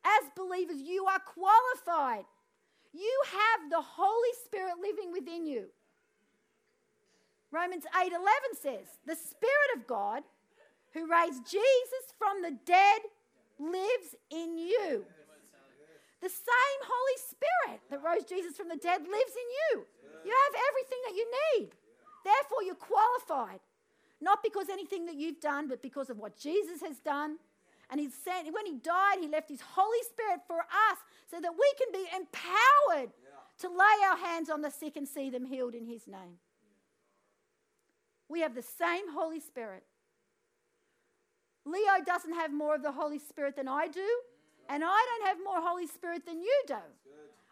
As 0.05 0.29
believers, 0.35 0.77
you 0.81 1.05
are 1.05 1.19
qualified. 1.19 2.25
You 2.97 3.21
have 3.27 3.69
the 3.69 3.81
Holy 3.81 4.33
Spirit 4.45 4.79
living 4.81 5.11
within 5.11 5.45
you. 5.45 5.69
Romans 7.51 7.85
8:11 7.93 8.55
says, 8.55 8.97
"The 9.05 9.15
Spirit 9.15 9.75
of 9.75 9.85
God 9.85 10.23
who 10.93 11.05
raised 11.05 11.45
Jesus 11.45 12.11
from 12.17 12.41
the 12.41 12.51
dead 12.51 13.01
lives 13.59 14.15
in 14.31 14.57
you." 14.57 15.05
The 16.21 16.29
same 16.29 16.79
Holy 16.81 17.17
Spirit 17.17 17.81
that 17.89 18.01
rose 18.01 18.25
Jesus 18.25 18.57
from 18.57 18.67
the 18.67 18.75
dead 18.75 19.07
lives 19.07 19.35
in 19.35 19.49
you. 19.51 19.87
You 20.25 20.33
have 20.33 20.55
everything 20.55 21.01
that 21.03 21.13
you 21.13 21.31
need. 21.53 21.77
Therefore, 22.23 22.63
you're 22.63 22.75
qualified. 22.75 23.61
Not 24.19 24.41
because 24.41 24.69
anything 24.69 25.05
that 25.05 25.15
you've 25.15 25.39
done, 25.39 25.67
but 25.67 25.83
because 25.83 26.09
of 26.09 26.17
what 26.17 26.35
Jesus 26.35 26.81
has 26.81 26.99
done. 26.99 27.39
And 27.89 27.99
he 28.01 28.09
sent, 28.09 28.53
when 28.53 28.65
he 28.65 28.75
died, 28.75 29.17
he 29.21 29.27
left 29.27 29.49
his 29.49 29.61
Holy 29.61 30.03
Spirit 30.03 30.41
for 30.45 30.59
us 30.59 30.97
so 31.31 31.39
that 31.39 31.51
we 31.51 31.73
can 31.77 31.87
be 31.93 32.05
empowered 32.15 33.11
yeah. 33.23 33.59
to 33.59 33.69
lay 33.69 34.09
our 34.09 34.17
hands 34.17 34.49
on 34.49 34.61
the 34.61 34.69
sick 34.69 34.97
and 34.97 35.07
see 35.07 35.29
them 35.29 35.45
healed 35.45 35.73
in 35.73 35.85
his 35.85 36.07
name. 36.07 36.39
We 38.29 38.41
have 38.41 38.55
the 38.55 38.61
same 38.61 39.13
Holy 39.13 39.39
Spirit. 39.39 39.83
Leo 41.65 42.03
doesn't 42.05 42.33
have 42.33 42.51
more 42.51 42.75
of 42.75 42.83
the 42.83 42.91
Holy 42.91 43.19
Spirit 43.19 43.55
than 43.55 43.67
I 43.67 43.87
do, 43.87 44.07
and 44.69 44.83
I 44.85 45.05
don't 45.05 45.27
have 45.27 45.37
more 45.43 45.61
Holy 45.61 45.87
Spirit 45.87 46.25
than 46.25 46.41
you 46.41 46.63
do. 46.67 46.75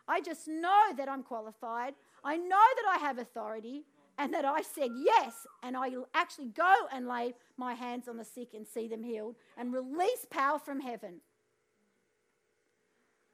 I 0.08 0.22
just 0.22 0.48
know 0.48 0.94
that 0.98 1.10
I'm 1.10 1.24
qualified. 1.24 1.96
I 2.24 2.38
know 2.38 2.48
that 2.48 2.96
I 2.96 2.98
have 3.00 3.18
authority 3.18 3.86
and 4.18 4.34
that 4.34 4.46
I 4.46 4.62
said 4.62 4.92
yes, 4.96 5.46
and 5.62 5.76
I 5.76 5.90
actually 6.14 6.48
go 6.48 6.74
and 6.92 7.08
lay 7.08 7.34
my 7.58 7.74
hands 7.74 8.08
on 8.08 8.18
the 8.18 8.26
sick 8.26 8.50
and 8.54 8.66
see 8.66 8.88
them 8.88 9.04
healed 9.04 9.36
and 9.58 9.74
release 9.74 10.26
power 10.30 10.60
from 10.60 10.80
heaven. 10.80 11.22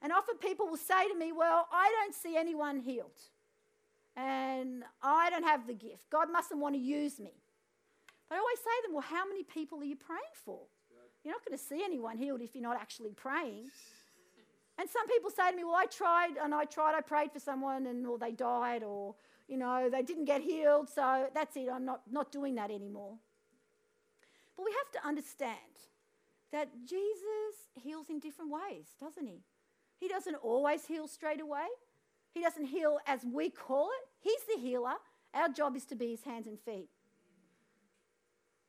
And 0.02 0.12
often 0.12 0.38
people 0.38 0.68
will 0.68 0.78
say 0.78 1.08
to 1.08 1.16
me, 1.16 1.32
Well, 1.32 1.68
I 1.72 1.94
don't 2.02 2.16
see 2.16 2.36
anyone 2.36 2.80
healed, 2.80 3.20
and 4.16 4.84
I 5.04 5.30
don't 5.30 5.44
have 5.44 5.68
the 5.68 5.74
gift. 5.74 6.10
God 6.10 6.32
mustn't 6.32 6.60
want 6.60 6.76
to 6.76 6.82
use 6.82 7.20
me. 7.20 7.34
But 8.28 8.36
I 8.36 8.40
always 8.40 8.58
say 8.60 8.82
to 8.82 8.88
them, 8.88 8.94
Well, 8.94 9.06
how 9.08 9.28
many 9.28 9.44
people 9.44 9.80
are 9.82 9.86
you 9.86 9.96
praying 9.96 10.22
for? 10.46 10.62
You're 11.24 11.36
not 11.36 11.46
going 11.46 11.58
to 11.58 11.64
see 11.64 11.84
anyone 11.84 12.18
healed 12.18 12.42
if 12.42 12.56
you're 12.56 12.64
not 12.64 12.78
actually 12.78 13.12
praying. 13.12 13.70
And 14.80 14.90
some 14.90 15.08
people 15.08 15.30
say 15.30 15.52
to 15.52 15.56
me, 15.56 15.64
Well, 15.64 15.76
I 15.76 15.86
tried 15.86 16.38
and 16.44 16.56
I 16.56 16.66
tried, 16.66 16.96
I 16.96 17.02
prayed 17.02 17.32
for 17.32 17.40
someone 17.40 17.86
and 17.86 18.08
or 18.08 18.18
they 18.18 18.32
died 18.32 18.82
or, 18.82 19.14
you 19.52 19.58
know, 19.58 19.90
they 19.92 20.02
didn't 20.02 20.26
get 20.26 20.42
healed, 20.42 20.88
so 20.90 21.28
that's 21.36 21.58
it, 21.58 21.68
I'm 21.72 21.84
not, 21.84 22.04
not 22.10 22.32
doing 22.32 22.56
that 22.56 22.72
anymore. 22.72 23.18
But 24.56 24.64
we 24.64 24.72
have 24.72 25.02
to 25.02 25.08
understand 25.08 25.58
that 26.54 26.70
Jesus 26.86 27.56
heals 27.74 28.10
in 28.10 28.20
different 28.20 28.50
ways, 28.50 28.86
doesn't 28.98 29.28
he? 29.28 29.42
He 30.00 30.08
doesn't 30.08 30.36
always 30.36 30.86
heal 30.86 31.06
straight 31.06 31.42
away. 31.42 31.68
He 32.34 32.42
doesn't 32.42 32.66
heal 32.66 33.00
as 33.06 33.26
we 33.26 33.50
call 33.50 33.90
it. 33.90 34.08
He's 34.22 34.40
the 34.56 34.62
healer. 34.62 34.94
Our 35.34 35.50
job 35.50 35.76
is 35.76 35.84
to 35.88 35.96
be 35.96 36.12
his 36.12 36.24
hands 36.24 36.48
and 36.48 36.58
feet. 36.58 36.88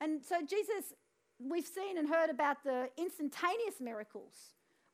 And 0.01 0.21
so, 0.25 0.41
Jesus, 0.41 0.95
we've 1.39 1.67
seen 1.67 1.97
and 1.97 2.09
heard 2.09 2.29
about 2.29 2.65
the 2.65 2.89
instantaneous 2.99 3.81
miracles 3.81 4.35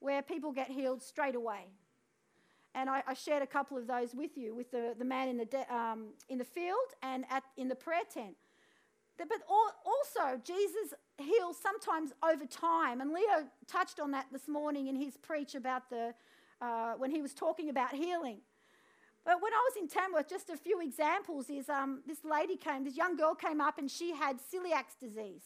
where 0.00 0.20
people 0.20 0.52
get 0.52 0.70
healed 0.70 1.02
straight 1.02 1.34
away. 1.34 1.64
And 2.78 2.88
I, 2.88 3.02
I 3.08 3.14
shared 3.14 3.42
a 3.42 3.46
couple 3.46 3.76
of 3.76 3.88
those 3.88 4.14
with 4.14 4.36
you, 4.36 4.54
with 4.54 4.70
the, 4.70 4.94
the 4.96 5.04
man 5.04 5.28
in 5.28 5.36
the, 5.36 5.46
de- 5.46 5.74
um, 5.74 6.10
in 6.28 6.38
the 6.38 6.44
field 6.44 6.76
and 7.02 7.24
at, 7.28 7.42
in 7.56 7.66
the 7.66 7.74
prayer 7.74 8.06
tent. 8.08 8.36
But 9.18 9.26
also, 9.48 10.40
Jesus 10.44 10.94
heals 11.16 11.56
sometimes 11.60 12.12
over 12.22 12.46
time. 12.46 13.00
And 13.00 13.12
Leo 13.12 13.48
touched 13.66 13.98
on 13.98 14.12
that 14.12 14.26
this 14.30 14.46
morning 14.46 14.86
in 14.86 14.94
his 14.94 15.16
preach 15.16 15.56
about 15.56 15.90
the, 15.90 16.14
uh, 16.62 16.92
when 16.92 17.10
he 17.10 17.20
was 17.20 17.34
talking 17.34 17.68
about 17.68 17.92
healing. 17.92 18.38
But 19.24 19.42
when 19.42 19.52
I 19.52 19.68
was 19.68 19.82
in 19.82 19.88
Tamworth, 19.88 20.28
just 20.28 20.48
a 20.48 20.56
few 20.56 20.80
examples 20.80 21.50
is 21.50 21.68
um, 21.68 22.02
this 22.06 22.24
lady 22.24 22.56
came, 22.56 22.84
this 22.84 22.96
young 22.96 23.16
girl 23.16 23.34
came 23.34 23.60
up 23.60 23.78
and 23.78 23.90
she 23.90 24.14
had 24.14 24.36
celiac 24.36 24.84
disease. 25.02 25.42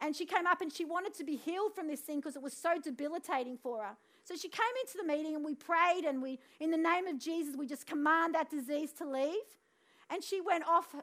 And 0.00 0.14
she 0.14 0.26
came 0.26 0.46
up 0.46 0.60
and 0.60 0.72
she 0.72 0.84
wanted 0.84 1.12
to 1.14 1.24
be 1.24 1.34
healed 1.34 1.74
from 1.74 1.88
this 1.88 2.00
thing 2.00 2.20
because 2.20 2.36
it 2.36 2.42
was 2.42 2.52
so 2.52 2.78
debilitating 2.80 3.58
for 3.60 3.82
her. 3.82 3.96
So 4.26 4.34
she 4.34 4.48
came 4.48 4.66
into 4.82 4.98
the 4.98 5.04
meeting 5.04 5.36
and 5.36 5.44
we 5.44 5.54
prayed 5.54 6.04
and 6.04 6.20
we, 6.20 6.40
in 6.58 6.72
the 6.72 6.76
name 6.76 7.06
of 7.06 7.16
Jesus, 7.16 7.54
we 7.56 7.64
just 7.64 7.86
command 7.86 8.34
that 8.34 8.50
disease 8.50 8.92
to 8.94 9.08
leave. 9.08 9.46
And 10.10 10.22
she 10.22 10.40
went 10.40 10.64
off 10.66 10.96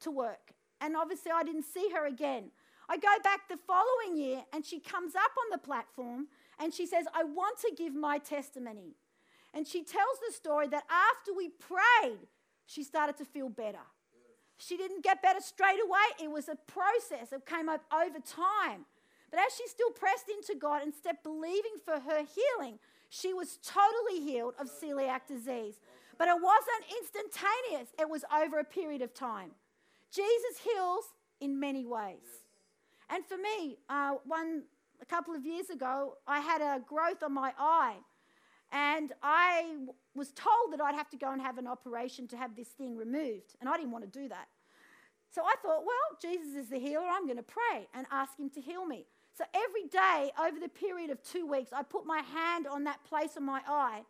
to 0.00 0.10
work. 0.10 0.54
And 0.80 0.96
obviously, 0.96 1.30
I 1.30 1.42
didn't 1.42 1.64
see 1.64 1.90
her 1.94 2.06
again. 2.06 2.50
I 2.88 2.96
go 2.96 3.08
back 3.22 3.48
the 3.50 3.58
following 3.58 4.16
year 4.16 4.42
and 4.54 4.64
she 4.64 4.80
comes 4.80 5.14
up 5.14 5.30
on 5.44 5.50
the 5.52 5.58
platform 5.58 6.28
and 6.58 6.72
she 6.72 6.86
says, 6.86 7.04
I 7.14 7.24
want 7.24 7.58
to 7.58 7.72
give 7.76 7.94
my 7.94 8.16
testimony. 8.16 8.96
And 9.52 9.66
she 9.66 9.84
tells 9.84 10.18
the 10.26 10.32
story 10.32 10.66
that 10.68 10.84
after 10.88 11.34
we 11.36 11.50
prayed, 11.50 12.18
she 12.64 12.82
started 12.82 13.18
to 13.18 13.26
feel 13.26 13.50
better. 13.50 13.84
She 14.56 14.78
didn't 14.78 15.04
get 15.04 15.20
better 15.20 15.40
straight 15.40 15.80
away. 15.84 16.24
It 16.24 16.30
was 16.30 16.48
a 16.48 16.56
process. 16.56 17.30
It 17.32 17.44
came 17.44 17.68
up 17.68 17.82
over 17.92 18.20
time. 18.20 18.86
But 19.30 19.40
as 19.40 19.54
she 19.56 19.66
still 19.68 19.90
pressed 19.90 20.26
into 20.28 20.58
God 20.58 20.82
and 20.82 20.92
stepped 20.92 21.22
believing 21.22 21.76
for 21.84 21.94
her 22.00 22.22
healing, 22.24 22.78
she 23.08 23.32
was 23.32 23.58
totally 23.64 24.24
healed 24.24 24.54
of 24.58 24.68
celiac 24.68 25.26
disease. 25.26 25.74
But 26.18 26.28
it 26.28 26.36
wasn't 26.40 26.84
instantaneous, 27.00 27.88
it 27.98 28.08
was 28.08 28.24
over 28.34 28.58
a 28.58 28.64
period 28.64 29.02
of 29.02 29.14
time. 29.14 29.50
Jesus 30.12 30.58
heals 30.62 31.04
in 31.40 31.58
many 31.58 31.86
ways. 31.86 32.44
And 33.08 33.24
for 33.24 33.36
me, 33.36 33.78
uh, 33.88 34.16
one 34.24 34.64
a 35.00 35.06
couple 35.06 35.34
of 35.34 35.46
years 35.46 35.70
ago, 35.70 36.16
I 36.26 36.40
had 36.40 36.60
a 36.60 36.80
growth 36.86 37.22
on 37.22 37.32
my 37.32 37.52
eye. 37.58 37.96
And 38.72 39.12
I 39.22 39.86
was 40.14 40.30
told 40.32 40.72
that 40.72 40.80
I'd 40.80 40.94
have 40.94 41.10
to 41.10 41.16
go 41.16 41.32
and 41.32 41.40
have 41.40 41.58
an 41.58 41.66
operation 41.66 42.28
to 42.28 42.36
have 42.36 42.54
this 42.54 42.68
thing 42.68 42.96
removed. 42.96 43.56
And 43.60 43.68
I 43.68 43.76
didn't 43.76 43.90
want 43.90 44.10
to 44.10 44.18
do 44.18 44.28
that. 44.28 44.48
So 45.34 45.42
I 45.42 45.54
thought, 45.62 45.84
well, 45.84 46.18
Jesus 46.20 46.54
is 46.54 46.68
the 46.68 46.78
healer. 46.78 47.06
I'm 47.08 47.24
going 47.24 47.36
to 47.36 47.42
pray 47.42 47.88
and 47.94 48.06
ask 48.10 48.38
him 48.38 48.50
to 48.50 48.60
heal 48.60 48.84
me. 48.84 49.06
So 49.36 49.44
every 49.54 49.88
day 49.88 50.32
over 50.38 50.58
the 50.60 50.68
period 50.68 51.10
of 51.10 51.22
two 51.22 51.46
weeks, 51.46 51.72
I 51.72 51.82
put 51.82 52.04
my 52.04 52.20
hand 52.20 52.66
on 52.66 52.84
that 52.84 53.02
place 53.04 53.36
on 53.36 53.44
my 53.44 53.62
eye 53.66 54.02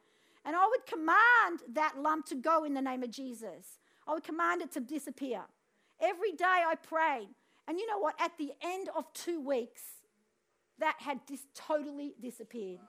and 0.44 0.56
I 0.56 0.66
would 0.66 0.86
command 0.86 1.74
that 1.74 1.94
lump 1.98 2.26
to 2.26 2.34
go 2.34 2.64
in 2.64 2.74
the 2.74 2.82
name 2.82 3.02
of 3.02 3.10
Jesus. 3.10 3.78
I 4.06 4.14
would 4.14 4.24
command 4.24 4.62
it 4.62 4.72
to 4.72 4.80
disappear. 4.80 5.42
Every 6.00 6.32
day 6.32 6.44
I 6.46 6.74
prayed. 6.76 7.28
And 7.68 7.78
you 7.78 7.86
know 7.86 7.98
what? 7.98 8.14
At 8.18 8.32
the 8.38 8.52
end 8.62 8.88
of 8.96 9.04
two 9.12 9.40
weeks, 9.40 9.82
that 10.78 10.96
had 10.98 11.24
dis- 11.26 11.46
totally 11.54 12.14
disappeared. 12.20 12.80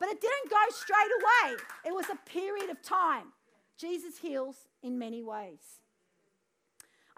But 0.00 0.08
it 0.08 0.20
didn't 0.20 0.50
go 0.50 0.56
straight 0.70 1.10
away, 1.20 1.56
it 1.86 1.94
was 1.94 2.06
a 2.08 2.16
period 2.28 2.70
of 2.70 2.82
time. 2.82 3.32
Jesus 3.76 4.18
heals 4.18 4.56
in 4.82 4.98
many 4.98 5.22
ways. 5.22 5.60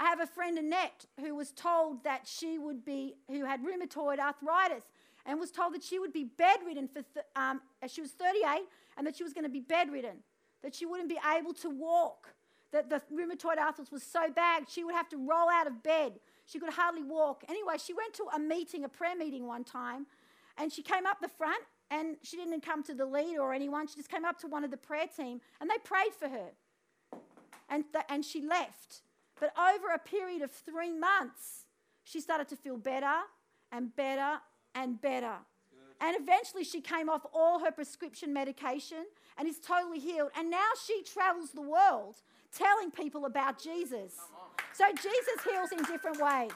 I 0.00 0.04
have 0.04 0.20
a 0.20 0.26
friend, 0.26 0.56
Annette, 0.56 1.04
who 1.20 1.34
was 1.34 1.52
told 1.52 2.04
that 2.04 2.26
she 2.26 2.56
would 2.56 2.86
be, 2.86 3.16
who 3.28 3.44
had 3.44 3.60
rheumatoid 3.60 4.18
arthritis, 4.18 4.84
and 5.26 5.38
was 5.38 5.50
told 5.50 5.74
that 5.74 5.82
she 5.82 5.98
would 5.98 6.14
be 6.14 6.24
bedridden 6.24 6.88
for, 6.88 7.02
th- 7.02 7.26
um, 7.36 7.60
she 7.86 8.00
was 8.00 8.12
38, 8.12 8.62
and 8.96 9.06
that 9.06 9.14
she 9.14 9.22
was 9.22 9.34
going 9.34 9.44
to 9.44 9.50
be 9.50 9.60
bedridden, 9.60 10.16
that 10.62 10.74
she 10.74 10.86
wouldn't 10.86 11.10
be 11.10 11.18
able 11.36 11.52
to 11.52 11.68
walk, 11.68 12.28
that 12.72 12.88
the 12.88 13.02
rheumatoid 13.12 13.58
arthritis 13.58 13.92
was 13.92 14.02
so 14.02 14.30
bad 14.30 14.70
she 14.70 14.84
would 14.84 14.94
have 14.94 15.08
to 15.10 15.18
roll 15.18 15.50
out 15.50 15.66
of 15.66 15.82
bed. 15.82 16.14
She 16.46 16.58
could 16.58 16.72
hardly 16.72 17.02
walk. 17.02 17.44
Anyway, 17.50 17.74
she 17.76 17.92
went 17.92 18.14
to 18.14 18.24
a 18.34 18.38
meeting, 18.38 18.84
a 18.84 18.88
prayer 18.88 19.14
meeting 19.14 19.46
one 19.46 19.64
time, 19.64 20.06
and 20.56 20.72
she 20.72 20.82
came 20.82 21.04
up 21.04 21.20
the 21.20 21.28
front, 21.28 21.62
and 21.90 22.16
she 22.22 22.38
didn't 22.38 22.62
come 22.62 22.82
to 22.84 22.94
the 22.94 23.04
leader 23.04 23.42
or 23.42 23.52
anyone. 23.52 23.86
She 23.86 23.96
just 23.96 24.10
came 24.10 24.24
up 24.24 24.38
to 24.38 24.46
one 24.46 24.64
of 24.64 24.70
the 24.70 24.78
prayer 24.78 25.08
team, 25.14 25.42
and 25.60 25.68
they 25.68 25.76
prayed 25.84 26.14
for 26.18 26.28
her. 26.28 26.52
And, 27.68 27.84
th- 27.92 28.06
and 28.08 28.24
she 28.24 28.40
left. 28.40 29.02
But 29.40 29.54
over 29.58 29.88
a 29.94 29.98
period 29.98 30.42
of 30.42 30.50
three 30.52 30.92
months, 30.92 31.64
she 32.04 32.20
started 32.20 32.48
to 32.48 32.56
feel 32.56 32.76
better 32.76 33.20
and 33.72 33.94
better 33.96 34.38
and 34.74 35.00
better. 35.00 35.36
And 36.02 36.16
eventually, 36.18 36.64
she 36.64 36.80
came 36.80 37.08
off 37.08 37.26
all 37.34 37.58
her 37.60 37.70
prescription 37.70 38.32
medication 38.32 39.04
and 39.36 39.46
is 39.46 39.58
totally 39.58 39.98
healed. 39.98 40.30
And 40.36 40.50
now 40.50 40.70
she 40.86 41.02
travels 41.02 41.50
the 41.50 41.62
world 41.62 42.16
telling 42.56 42.90
people 42.90 43.26
about 43.26 43.62
Jesus. 43.62 44.14
So, 44.72 44.84
Jesus 44.92 45.44
heals 45.48 45.72
in 45.72 45.84
different 45.84 46.18
ways. 46.20 46.52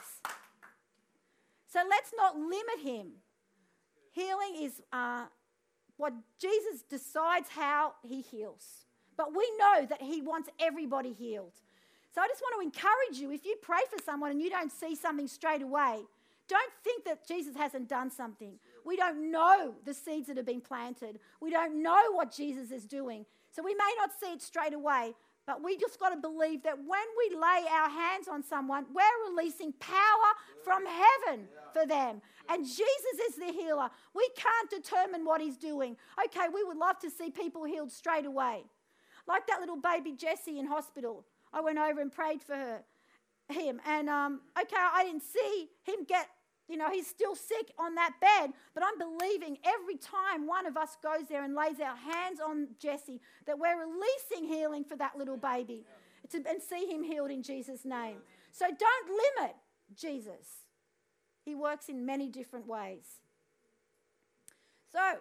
So, 1.67 1.79
let's 1.87 2.11
not 2.17 2.37
limit 2.37 2.79
him. 2.81 3.07
Healing 4.13 4.55
is 4.63 4.81
uh, 4.91 5.25
what 5.97 6.13
Jesus 6.39 6.81
decides 6.89 7.49
how 7.49 7.93
he 8.01 8.21
heals. 8.21 8.85
But 9.15 9.35
we 9.35 9.49
know 9.59 9.85
that 9.85 10.01
he 10.01 10.21
wants 10.21 10.49
everybody 10.59 11.13
healed. 11.13 11.53
So 12.15 12.21
I 12.21 12.27
just 12.29 12.41
want 12.41 12.55
to 12.55 12.63
encourage 12.63 13.19
you 13.19 13.31
if 13.31 13.43
you 13.43 13.57
pray 13.61 13.81
for 13.91 14.01
someone 14.01 14.31
and 14.31 14.41
you 14.41 14.49
don't 14.49 14.71
see 14.71 14.95
something 14.95 15.27
straight 15.27 15.61
away, 15.61 15.99
don't 16.47 16.71
think 16.81 17.03
that 17.03 17.27
Jesus 17.27 17.57
hasn't 17.57 17.89
done 17.89 18.09
something. 18.09 18.53
We 18.85 18.95
don't 18.95 19.31
know 19.31 19.75
the 19.83 19.93
seeds 19.93 20.27
that 20.27 20.37
have 20.37 20.45
been 20.45 20.61
planted, 20.61 21.19
we 21.41 21.49
don't 21.49 21.83
know 21.83 22.13
what 22.13 22.31
Jesus 22.31 22.71
is 22.71 22.85
doing. 22.85 23.25
So 23.51 23.61
we 23.61 23.73
may 23.73 23.91
not 23.99 24.11
see 24.17 24.31
it 24.31 24.41
straight 24.41 24.73
away, 24.73 25.13
but 25.45 25.61
we 25.61 25.75
just 25.77 25.99
got 25.99 26.09
to 26.09 26.15
believe 26.15 26.63
that 26.63 26.77
when 26.77 27.03
we 27.17 27.35
lay 27.35 27.65
our 27.69 27.89
hands 27.89 28.29
on 28.29 28.43
someone, 28.43 28.85
we're 28.93 29.29
releasing 29.29 29.73
power 29.73 30.29
from 30.63 30.83
heaven 30.85 31.49
for 31.73 31.85
them. 31.85 32.21
And 32.47 32.65
Jesus 32.65 33.19
is 33.27 33.35
the 33.35 33.51
healer. 33.51 33.89
We 34.13 34.29
can't 34.37 34.69
determine 34.69 35.25
what 35.25 35.41
he's 35.41 35.57
doing. 35.57 35.97
Okay, 36.25 36.47
we 36.53 36.63
would 36.63 36.77
love 36.77 36.97
to 36.99 37.09
see 37.09 37.29
people 37.29 37.65
healed 37.65 37.91
straight 37.91 38.25
away. 38.25 38.63
Like 39.27 39.47
that 39.47 39.59
little 39.59 39.77
baby 39.77 40.13
Jesse 40.13 40.59
in 40.59 40.65
hospital. 40.65 41.25
I 41.55 41.61
went 41.61 41.79
over 41.79 42.01
and 42.01 42.11
prayed 42.11 42.43
for 42.43 42.53
her, 42.53 42.83
him. 43.49 43.79
And 43.87 44.09
um, 44.09 44.41
okay, 44.61 44.75
I 44.75 45.05
didn't 45.05 45.23
see 45.23 45.69
him 45.83 46.03
get, 46.05 46.27
you 46.67 46.75
know, 46.75 46.91
he's 46.91 47.07
still 47.07 47.33
sick 47.33 47.71
on 47.79 47.95
that 47.95 48.11
bed, 48.19 48.51
but 48.73 48.83
I'm 48.83 48.97
believing 48.99 49.57
every 49.63 49.95
time 49.95 50.45
one 50.45 50.65
of 50.65 50.75
us 50.75 50.97
goes 51.01 51.29
there 51.29 51.43
and 51.45 51.55
lays 51.55 51.79
our 51.79 51.95
hands 51.95 52.41
on 52.45 52.67
Jesse 52.77 53.21
that 53.47 53.57
we're 53.57 53.79
releasing 53.79 54.53
healing 54.53 54.83
for 54.83 54.97
that 54.97 55.17
little 55.17 55.37
baby 55.37 55.85
to, 56.31 56.37
and 56.37 56.61
see 56.61 56.87
him 56.91 57.03
healed 57.03 57.31
in 57.31 57.41
Jesus' 57.41 57.85
name. 57.85 58.17
So 58.51 58.65
don't 58.65 59.09
limit 59.09 59.55
Jesus. 59.95 60.65
He 61.45 61.55
works 61.55 61.87
in 61.87 62.05
many 62.05 62.27
different 62.27 62.67
ways. 62.67 63.05
So, 64.91 65.19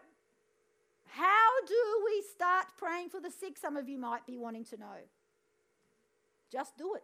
how 1.07 1.49
do 1.67 2.03
we 2.05 2.25
start 2.33 2.67
praying 2.79 3.11
for 3.11 3.21
the 3.21 3.31
sick? 3.31 3.59
Some 3.59 3.77
of 3.77 3.89
you 3.89 3.99
might 3.99 4.27
be 4.27 4.37
wanting 4.37 4.65
to 4.67 4.77
know. 4.77 4.97
Just 6.55 6.79
do 6.79 6.95
it. 6.95 7.03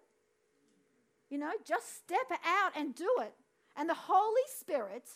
You 1.28 1.38
know, 1.38 1.50
just 1.66 1.96
step 1.96 2.30
out 2.46 2.72
and 2.76 2.94
do 2.94 3.10
it. 3.20 3.34
And 3.76 3.88
the 3.88 3.94
Holy 3.94 4.46
Spirit 4.58 5.08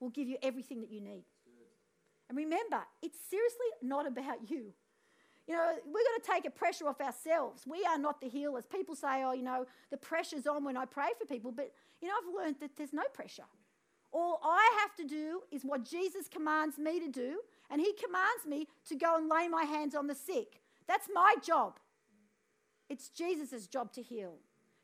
will 0.00 0.10
give 0.10 0.26
you 0.26 0.36
everything 0.42 0.80
that 0.80 0.90
you 0.90 1.00
need. 1.00 1.24
And 2.28 2.36
remember, 2.36 2.80
it's 3.02 3.18
seriously 3.30 3.66
not 3.82 4.06
about 4.08 4.50
you. 4.50 4.72
You 5.46 5.54
know, 5.54 5.74
we've 5.84 5.94
got 5.94 6.24
to 6.24 6.32
take 6.32 6.44
a 6.44 6.50
pressure 6.50 6.88
off 6.88 7.00
ourselves. 7.00 7.62
We 7.66 7.84
are 7.84 7.98
not 7.98 8.20
the 8.20 8.28
healers. 8.28 8.64
People 8.66 8.96
say, 8.96 9.22
oh, 9.24 9.32
you 9.32 9.42
know, 9.42 9.66
the 9.90 9.96
pressure's 9.96 10.46
on 10.46 10.64
when 10.64 10.76
I 10.76 10.86
pray 10.86 11.08
for 11.18 11.26
people. 11.26 11.52
But, 11.52 11.72
you 12.00 12.08
know, 12.08 12.14
I've 12.14 12.34
learned 12.34 12.56
that 12.60 12.76
there's 12.76 12.92
no 12.92 13.04
pressure. 13.12 13.44
All 14.12 14.40
I 14.42 14.78
have 14.80 14.94
to 14.96 15.04
do 15.04 15.42
is 15.52 15.64
what 15.64 15.84
Jesus 15.84 16.28
commands 16.28 16.78
me 16.78 16.98
to 16.98 17.08
do, 17.08 17.38
and 17.70 17.80
He 17.80 17.92
commands 17.92 18.44
me 18.46 18.66
to 18.88 18.96
go 18.96 19.16
and 19.16 19.28
lay 19.28 19.46
my 19.46 19.62
hands 19.62 19.94
on 19.94 20.08
the 20.08 20.16
sick. 20.16 20.60
That's 20.88 21.08
my 21.12 21.36
job. 21.44 21.78
It's 22.90 23.08
Jesus' 23.08 23.68
job 23.68 23.92
to 23.92 24.02
heal. 24.02 24.34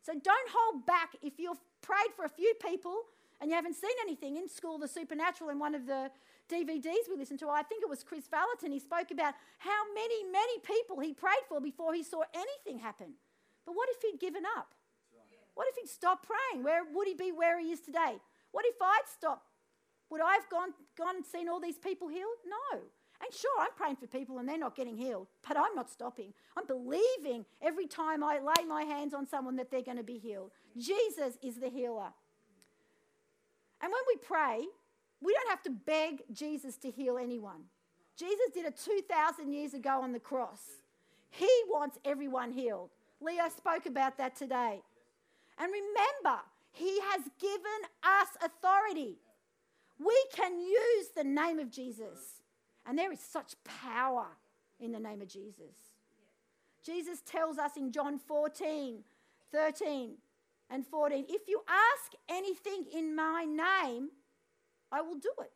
So 0.00 0.12
don't 0.12 0.48
hold 0.54 0.86
back. 0.86 1.16
If 1.20 1.34
you've 1.38 1.58
prayed 1.82 2.14
for 2.14 2.24
a 2.24 2.28
few 2.28 2.54
people 2.62 2.96
and 3.40 3.50
you 3.50 3.56
haven't 3.56 3.74
seen 3.74 3.90
anything 4.00 4.36
in 4.36 4.48
School 4.48 4.78
the 4.78 4.86
Supernatural 4.86 5.50
in 5.50 5.58
one 5.58 5.74
of 5.74 5.86
the 5.86 6.10
DVDs 6.48 7.10
we 7.10 7.16
listened 7.18 7.40
to, 7.40 7.48
I 7.48 7.64
think 7.64 7.82
it 7.82 7.90
was 7.90 8.04
Kris 8.04 8.28
Vallotton, 8.28 8.70
he 8.70 8.78
spoke 8.78 9.10
about 9.10 9.34
how 9.58 9.82
many, 9.92 10.22
many 10.30 10.58
people 10.60 11.00
he 11.00 11.12
prayed 11.12 11.44
for 11.48 11.60
before 11.60 11.92
he 11.92 12.04
saw 12.04 12.22
anything 12.32 12.80
happen. 12.80 13.14
But 13.66 13.74
what 13.74 13.88
if 13.90 14.00
he'd 14.00 14.20
given 14.20 14.44
up? 14.56 14.68
What 15.56 15.66
if 15.68 15.74
he'd 15.74 15.90
stopped 15.90 16.28
praying? 16.28 16.62
Where 16.62 16.82
would 16.94 17.08
he 17.08 17.14
be 17.14 17.32
where 17.32 17.58
he 17.58 17.72
is 17.72 17.80
today? 17.80 18.20
What 18.52 18.64
if 18.66 18.76
I'd 18.80 19.08
stopped? 19.12 19.50
Would 20.10 20.20
I 20.20 20.34
have 20.34 20.48
gone, 20.48 20.70
gone 20.96 21.16
and 21.16 21.26
seen 21.26 21.48
all 21.48 21.58
these 21.58 21.78
people 21.78 22.06
healed? 22.06 22.38
No. 22.46 22.80
And 23.22 23.32
sure, 23.32 23.60
I'm 23.60 23.72
praying 23.76 23.96
for 23.96 24.06
people 24.06 24.38
and 24.38 24.48
they're 24.48 24.58
not 24.58 24.76
getting 24.76 24.96
healed, 24.96 25.26
but 25.46 25.56
I'm 25.56 25.74
not 25.74 25.90
stopping. 25.90 26.34
I'm 26.56 26.66
believing 26.66 27.44
every 27.62 27.86
time 27.86 28.22
I 28.22 28.38
lay 28.38 28.64
my 28.66 28.82
hands 28.82 29.14
on 29.14 29.26
someone 29.26 29.56
that 29.56 29.70
they're 29.70 29.82
going 29.82 29.96
to 29.96 30.02
be 30.02 30.18
healed. 30.18 30.50
Jesus 30.76 31.38
is 31.42 31.56
the 31.56 31.68
healer. 31.68 32.12
And 33.80 33.92
when 33.92 34.02
we 34.08 34.16
pray, 34.16 34.66
we 35.20 35.32
don't 35.32 35.48
have 35.50 35.62
to 35.62 35.70
beg 35.70 36.22
Jesus 36.32 36.76
to 36.78 36.90
heal 36.90 37.18
anyone. 37.18 37.64
Jesus 38.18 38.50
did 38.54 38.64
it 38.64 38.80
2,000 38.82 39.52
years 39.52 39.74
ago 39.74 40.00
on 40.02 40.12
the 40.12 40.20
cross. 40.20 40.60
He 41.30 41.50
wants 41.68 41.98
everyone 42.04 42.50
healed. 42.50 42.90
Leo 43.20 43.48
spoke 43.54 43.86
about 43.86 44.18
that 44.18 44.36
today. 44.36 44.82
And 45.58 45.72
remember, 45.72 46.40
He 46.72 47.00
has 47.10 47.22
given 47.40 47.80
us 48.02 48.28
authority. 48.42 49.18
We 49.98 50.24
can 50.34 50.60
use 50.60 51.08
the 51.14 51.24
name 51.24 51.58
of 51.58 51.70
Jesus. 51.70 52.35
And 52.86 52.98
there 52.98 53.12
is 53.12 53.20
such 53.20 53.54
power 53.64 54.26
in 54.78 54.92
the 54.92 55.00
name 55.00 55.20
of 55.20 55.28
Jesus. 55.28 55.74
Jesus 56.84 57.20
tells 57.20 57.58
us 57.58 57.76
in 57.76 57.90
John 57.90 58.18
14, 58.18 59.02
13, 59.52 60.10
and 60.70 60.86
14 60.86 61.26
if 61.28 61.42
you 61.48 61.62
ask 61.68 62.12
anything 62.28 62.86
in 62.94 63.14
my 63.14 63.44
name, 63.44 64.08
I 64.90 65.00
will 65.00 65.16
do 65.16 65.32
it. 65.40 65.52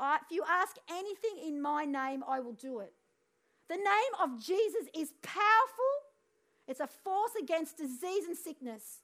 If 0.00 0.30
you 0.30 0.44
ask 0.48 0.76
anything 0.90 1.38
in 1.46 1.60
my 1.60 1.84
name, 1.84 2.22
I 2.28 2.40
will 2.40 2.52
do 2.52 2.80
it. 2.80 2.92
The 3.68 3.76
name 3.76 4.12
of 4.22 4.44
Jesus 4.44 4.86
is 4.94 5.12
powerful, 5.22 5.94
it's 6.68 6.80
a 6.80 6.86
force 6.86 7.32
against 7.40 7.78
disease 7.78 8.24
and 8.28 8.36
sickness. 8.36 9.00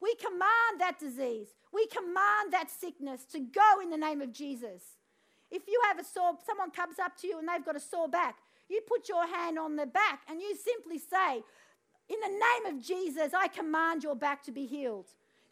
We 0.00 0.14
command 0.16 0.80
that 0.80 0.98
disease, 0.98 1.48
we 1.72 1.86
command 1.88 2.52
that 2.52 2.70
sickness 2.70 3.24
to 3.32 3.40
go 3.40 3.80
in 3.82 3.90
the 3.90 3.96
name 3.96 4.20
of 4.20 4.32
Jesus. 4.32 4.82
If 5.54 5.68
you 5.68 5.80
have 5.86 6.00
a 6.00 6.04
sore, 6.04 6.32
someone 6.44 6.72
comes 6.72 6.98
up 6.98 7.16
to 7.18 7.28
you 7.28 7.38
and 7.38 7.48
they've 7.48 7.64
got 7.64 7.76
a 7.76 7.80
sore 7.80 8.08
back, 8.08 8.38
you 8.68 8.80
put 8.88 9.08
your 9.08 9.24
hand 9.24 9.56
on 9.56 9.76
their 9.76 9.86
back 9.86 10.22
and 10.28 10.40
you 10.40 10.56
simply 10.56 10.98
say, 10.98 11.44
In 12.08 12.18
the 12.20 12.28
name 12.28 12.74
of 12.74 12.84
Jesus, 12.84 13.32
I 13.32 13.46
command 13.46 14.02
your 14.02 14.16
back 14.16 14.42
to 14.44 14.50
be 14.50 14.66
healed. 14.66 15.06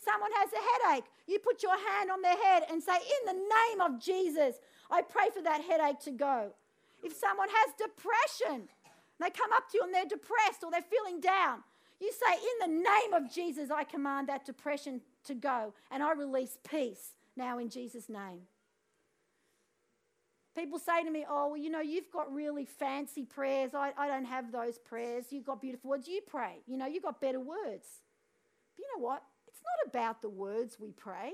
Someone 0.05 0.33
has 0.35 0.51
a 0.53 0.91
headache, 0.91 1.05
you 1.29 1.39
put 1.39 1.63
your 1.63 1.79
hand 1.79 2.11
on 2.11 2.21
their 2.21 2.37
head 2.37 2.65
and 2.69 2.83
say, 2.83 2.97
In 2.97 3.27
the 3.27 3.41
name 3.41 3.81
of 3.81 4.03
Jesus, 4.03 4.57
I 4.91 5.03
pray 5.03 5.29
for 5.33 5.41
that 5.43 5.63
headache 5.63 6.01
to 6.01 6.11
go. 6.11 6.51
If 7.05 7.15
someone 7.15 7.49
has 7.49 7.75
depression, 7.79 8.69
they 9.21 9.31
come 9.31 9.53
up 9.55 9.71
to 9.71 9.79
you 9.79 9.85
and 9.85 9.95
they're 9.95 10.05
depressed 10.05 10.65
or 10.65 10.73
they're 10.73 10.83
feeling 10.83 11.21
down, 11.21 11.63
you 12.01 12.11
say, 12.11 12.35
In 12.35 12.73
the 12.73 12.83
name 12.83 13.13
of 13.15 13.33
Jesus, 13.33 13.71
I 13.71 13.85
command 13.85 14.29
that 14.29 14.45
depression 14.47 15.01
to 15.27 15.35
go 15.35 15.75
and 15.93 16.03
I 16.03 16.13
release 16.15 16.59
peace 16.69 17.15
now 17.37 17.61
in 17.61 17.69
Jesus' 17.69 18.09
name. 18.09 18.41
People 20.57 20.79
say 20.79 21.03
to 21.03 21.11
me, 21.11 21.25
Oh, 21.29 21.49
well, 21.49 21.57
you 21.57 21.71
know, 21.71 21.81
you've 21.81 22.11
got 22.11 22.33
really 22.33 22.67
fancy 22.67 23.25
prayers. 23.25 23.73
I, 23.75 23.93
I 23.97 24.07
don't 24.07 24.27
have 24.27 24.53
those 24.53 24.79
prayers. 24.79 25.27
You've 25.31 25.47
got 25.47 25.61
beautiful 25.61 25.91
words. 25.91 26.07
You 26.07 26.21
pray. 26.27 26.59
You 26.67 26.77
know, 26.77 26.87
you've 26.87 27.03
got 27.03 27.21
better 27.21 27.41
words. 27.41 27.87
But 28.77 28.79
you 28.79 28.85
know 28.95 29.05
what? 29.05 29.23
It's 29.49 29.61
not 29.63 29.91
about 29.91 30.23
the 30.23 30.29
words 30.29 30.79
we 30.79 30.91
pray. 30.91 31.33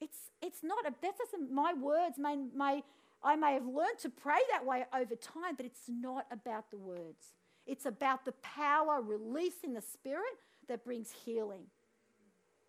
It's, 0.00 0.18
it's 0.42 0.62
not, 0.62 0.86
a, 0.86 0.92
that 1.02 1.14
doesn't, 1.18 1.52
my 1.52 1.72
words 1.72 2.18
may, 2.18 2.36
may, 2.36 2.82
I 3.22 3.36
may 3.36 3.54
have 3.54 3.66
learned 3.66 3.98
to 4.02 4.10
pray 4.10 4.40
that 4.50 4.66
way 4.66 4.84
over 4.92 5.14
time, 5.14 5.54
but 5.56 5.64
it's 5.64 5.88
not 5.88 6.26
about 6.30 6.70
the 6.70 6.76
words. 6.76 7.32
It's 7.66 7.86
about 7.86 8.24
the 8.24 8.32
power 8.42 9.00
released 9.00 9.64
in 9.64 9.72
the 9.72 9.80
Spirit 9.80 10.34
that 10.68 10.84
brings 10.84 11.10
healing. 11.24 11.64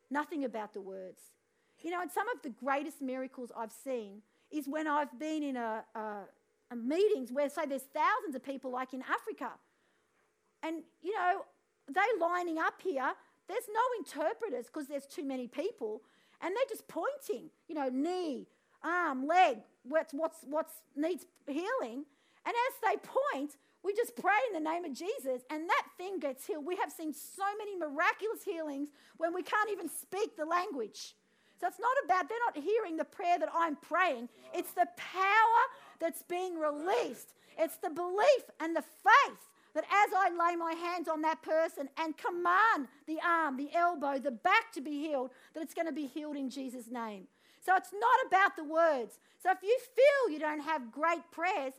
Nothing 0.10 0.46
about 0.46 0.74
the 0.74 0.82
words. 0.82 1.20
You 1.82 1.92
know, 1.92 2.02
and 2.02 2.12
some 2.12 2.28
of 2.30 2.42
the 2.42 2.50
greatest 2.50 3.02
miracles 3.02 3.52
I've 3.56 3.72
seen 3.72 4.22
is 4.52 4.68
when 4.68 4.88
I've 4.88 5.18
been 5.20 5.44
in 5.44 5.56
a, 5.56 5.84
a, 5.96 6.00
a 6.72 6.76
meetings 6.76 7.32
where, 7.32 7.50
say, 7.50 7.66
there's 7.66 7.88
thousands 7.94 8.36
of 8.36 8.44
people, 8.44 8.72
like 8.72 8.94
in 8.94 9.02
Africa. 9.02 9.52
And, 10.64 10.84
you 11.02 11.14
know, 11.14 11.46
they 11.88 12.20
lining 12.20 12.58
up 12.58 12.82
here. 12.82 13.12
There's 13.48 13.68
no 13.72 13.82
interpreters 14.00 14.66
because 14.66 14.88
there's 14.88 15.06
too 15.06 15.24
many 15.24 15.48
people, 15.48 16.02
and 16.42 16.56
they're 16.56 16.70
just 16.70 16.88
pointing. 16.88 17.50
You 17.68 17.76
know, 17.76 17.90
knee, 17.90 18.48
arm, 18.84 19.28
leg, 19.28 19.58
what's 19.84 20.14
what's 20.14 20.40
what's 20.48 20.74
needs 20.96 21.26
healing. 21.48 22.06
And 22.48 22.54
as 22.54 22.74
they 22.84 22.98
point, 22.98 23.58
we 23.84 23.94
just 23.94 24.16
pray 24.16 24.40
in 24.50 24.64
the 24.64 24.68
name 24.68 24.84
of 24.84 24.94
Jesus, 24.94 25.44
and 25.52 25.70
that 25.70 25.86
thing 25.98 26.20
gets 26.20 26.48
healed. 26.48 26.66
We 26.66 26.76
have 26.78 26.92
seen 26.92 27.14
so 27.14 27.44
many 27.60 27.76
miraculous 27.78 28.44
healings 28.44 28.90
when 29.18 29.34
we 29.34 29.44
can't 29.44 29.70
even 29.70 29.88
speak 29.90 30.36
the 30.36 30.46
language. 30.46 31.16
So 31.60 31.68
it's 31.68 31.80
not 31.80 31.96
about, 32.04 32.30
they're 32.30 32.38
not 32.46 32.64
hearing 32.64 32.98
the 32.98 33.06
prayer 33.06 33.40
that 33.40 33.50
I'm 33.54 33.76
praying. 33.78 34.30
It's 34.54 34.72
the 34.72 34.88
power 34.98 35.62
that's 36.00 36.24
being 36.24 36.60
released. 36.60 37.34
It's 37.58 37.78
the 37.78 37.90
belief 37.90 38.44
and 38.60 38.76
the 38.76 38.84
faith 38.84 39.40
that 39.74 39.86
as 39.86 40.14
I 40.16 40.30
lay 40.30 40.56
my 40.56 40.74
hands 40.74 41.08
on 41.08 41.22
that 41.22 41.42
person 41.42 41.90
and 41.98 42.18
command 42.18 42.88
the 43.08 43.20
arm, 43.26 43.58
the 43.58 43.70
elbow, 43.74 44.20
the 44.20 44.32
back 44.32 44.72
to 44.74 44.82
be 44.82 45.02
healed, 45.02 45.32
that 45.54 45.62
it's 45.62 45.74
going 45.74 45.88
to 45.88 45.94
be 45.94 46.08
healed 46.08 46.38
in 46.38 46.50
Jesus' 46.50 46.90
name. 46.90 47.28
So 47.66 47.76
it's 47.76 47.92
not 47.94 48.28
about 48.28 48.56
the 48.56 48.64
words. 48.64 49.20
So 49.42 49.52
if 49.52 49.58
you 49.62 49.78
feel 49.96 50.34
you 50.34 50.40
don't 50.40 50.62
have 50.62 50.92
great 50.92 51.30
prayers, 51.32 51.74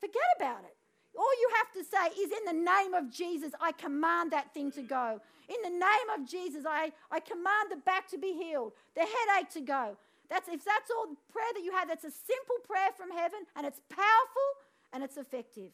forget 0.00 0.22
about 0.36 0.64
it. 0.64 0.76
All 1.16 1.32
you 1.40 1.50
have 1.58 1.72
to 1.72 1.84
say 1.84 2.20
is, 2.20 2.30
In 2.30 2.56
the 2.56 2.64
name 2.64 2.94
of 2.94 3.10
Jesus, 3.10 3.52
I 3.60 3.72
command 3.72 4.32
that 4.32 4.52
thing 4.54 4.70
to 4.72 4.82
go. 4.82 5.20
In 5.48 5.56
the 5.62 5.78
name 5.78 6.08
of 6.16 6.26
Jesus, 6.26 6.64
I, 6.66 6.92
I 7.10 7.20
command 7.20 7.70
the 7.70 7.76
back 7.76 8.08
to 8.08 8.18
be 8.18 8.32
healed, 8.32 8.72
the 8.94 9.02
headache 9.02 9.50
to 9.50 9.60
go. 9.60 9.96
That's, 10.30 10.48
if 10.48 10.64
that's 10.64 10.90
all 10.96 11.08
the 11.08 11.16
prayer 11.30 11.52
that 11.54 11.62
you 11.62 11.72
have, 11.72 11.88
that's 11.88 12.04
a 12.04 12.10
simple 12.10 12.56
prayer 12.64 12.90
from 12.96 13.10
heaven, 13.10 13.40
and 13.56 13.66
it's 13.66 13.80
powerful 13.90 14.48
and 14.92 15.02
it's 15.02 15.16
effective. 15.16 15.72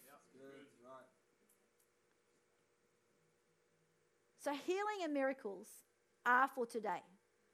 So, 4.40 4.52
healing 4.66 5.04
and 5.04 5.12
miracles 5.12 5.66
are 6.24 6.48
for 6.48 6.64
today. 6.64 7.02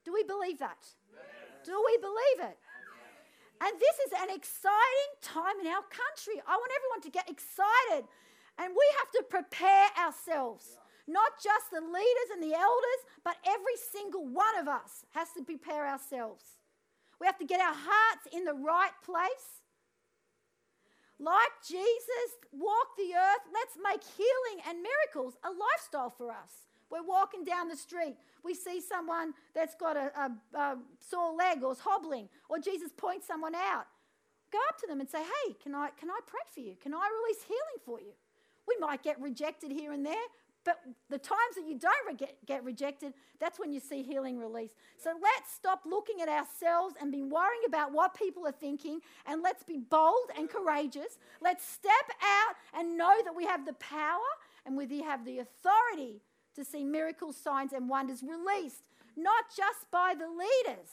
Do 0.05 0.13
we 0.13 0.23
believe 0.23 0.59
that? 0.59 0.79
Yes. 1.13 1.23
Do 1.65 1.83
we 1.85 1.99
believe 1.99 2.51
it? 2.51 2.59
And 3.65 3.73
this 3.81 3.97
is 4.05 4.13
an 4.21 4.29
exciting 4.29 5.11
time 5.25 5.57
in 5.61 5.67
our 5.73 5.85
country. 5.89 6.37
I 6.45 6.53
want 6.53 6.73
everyone 6.77 7.01
to 7.09 7.11
get 7.11 7.33
excited. 7.33 8.05
And 8.61 8.77
we 8.77 8.87
have 9.01 9.11
to 9.17 9.23
prepare 9.25 9.89
ourselves. 9.97 10.77
Not 11.09 11.41
just 11.43 11.73
the 11.73 11.81
leaders 11.81 12.29
and 12.33 12.43
the 12.45 12.53
elders, 12.53 13.01
but 13.25 13.37
every 13.49 13.77
single 13.93 14.29
one 14.29 14.57
of 14.61 14.69
us 14.69 15.09
has 15.17 15.33
to 15.37 15.43
prepare 15.43 15.89
ourselves. 15.89 16.45
We 17.21 17.27
have 17.27 17.39
to 17.39 17.47
get 17.49 17.61
our 17.61 17.75
hearts 17.75 18.29
in 18.33 18.45
the 18.45 18.55
right 18.55 18.93
place. 19.05 19.65
Like 21.19 21.57
Jesus 21.67 22.29
walked 22.53 22.99
the 22.99 23.17
earth, 23.17 23.45
let's 23.49 23.79
make 23.81 24.05
healing 24.05 24.61
and 24.69 24.85
miracles 24.85 25.39
a 25.45 25.49
lifestyle 25.49 26.11
for 26.11 26.31
us. 26.33 26.69
We're 26.91 27.07
walking 27.07 27.45
down 27.45 27.69
the 27.69 27.77
street. 27.77 28.17
We 28.45 28.55
see 28.55 28.81
someone 28.81 29.33
that's 29.55 29.75
got 29.75 29.97
a, 29.97 30.13
a, 30.17 30.59
a 30.59 30.79
sore 31.01 31.35
leg 31.35 31.63
or 31.63 31.73
is 31.73 31.81
hobbling, 31.81 32.29
or 32.49 32.59
Jesus 32.59 32.91
points 32.97 33.27
someone 33.27 33.55
out. 33.55 33.87
Go 34.53 34.59
up 34.69 34.79
to 34.81 34.87
them 34.87 35.01
and 35.01 35.09
say, 35.09 35.23
Hey, 35.23 35.57
can 35.63 35.75
I, 35.75 35.89
can 35.99 36.11
I 36.11 36.21
pray 36.27 36.41
for 36.53 36.61
you? 36.61 36.77
Can 36.81 36.95
I 36.95 37.09
release 37.23 37.43
healing 37.43 37.81
for 37.85 38.01
you? 38.01 38.13
We 38.69 38.77
might 38.79 39.03
get 39.03 39.21
rejected 39.21 39.73
here 39.73 39.93
and 39.93 40.05
there, 40.05 40.15
but 40.65 40.81
the 41.11 41.19
times 41.19 41.57
that 41.57 41.67
you 41.67 41.79
don't 41.79 42.19
get, 42.19 42.37
get 42.47 42.65
rejected, 42.65 43.13
that's 43.39 43.59
when 43.59 43.73
you 43.73 43.81
see 43.81 44.03
healing 44.03 44.39
release. 44.39 44.71
So 44.97 45.11
let's 45.23 45.53
stop 45.55 45.83
looking 45.85 46.23
at 46.23 46.29
ourselves 46.29 46.95
and 47.01 47.13
be 47.13 47.23
worrying 47.23 47.63
about 47.67 47.93
what 47.93 48.15
people 48.15 48.47
are 48.47 48.53
thinking, 48.53 49.01
and 49.27 49.43
let's 49.43 49.63
be 49.63 49.79
bold 49.79 50.31
and 50.37 50.49
courageous. 50.49 51.19
Let's 51.43 51.67
step 51.67 51.93
out 52.23 52.55
and 52.79 52.97
know 52.97 53.15
that 53.25 53.35
we 53.37 53.45
have 53.45 53.67
the 53.67 53.75
power 53.75 54.21
and 54.65 54.77
we 54.77 55.03
have 55.03 55.25
the 55.27 55.41
authority 55.41 56.23
to 56.55 56.65
see 56.65 56.85
miracles, 56.85 57.37
signs, 57.37 57.73
and 57.73 57.89
wonders 57.89 58.23
released, 58.23 58.85
not 59.17 59.45
just 59.57 59.91
by 59.91 60.15
the 60.19 60.29
leaders, 60.29 60.89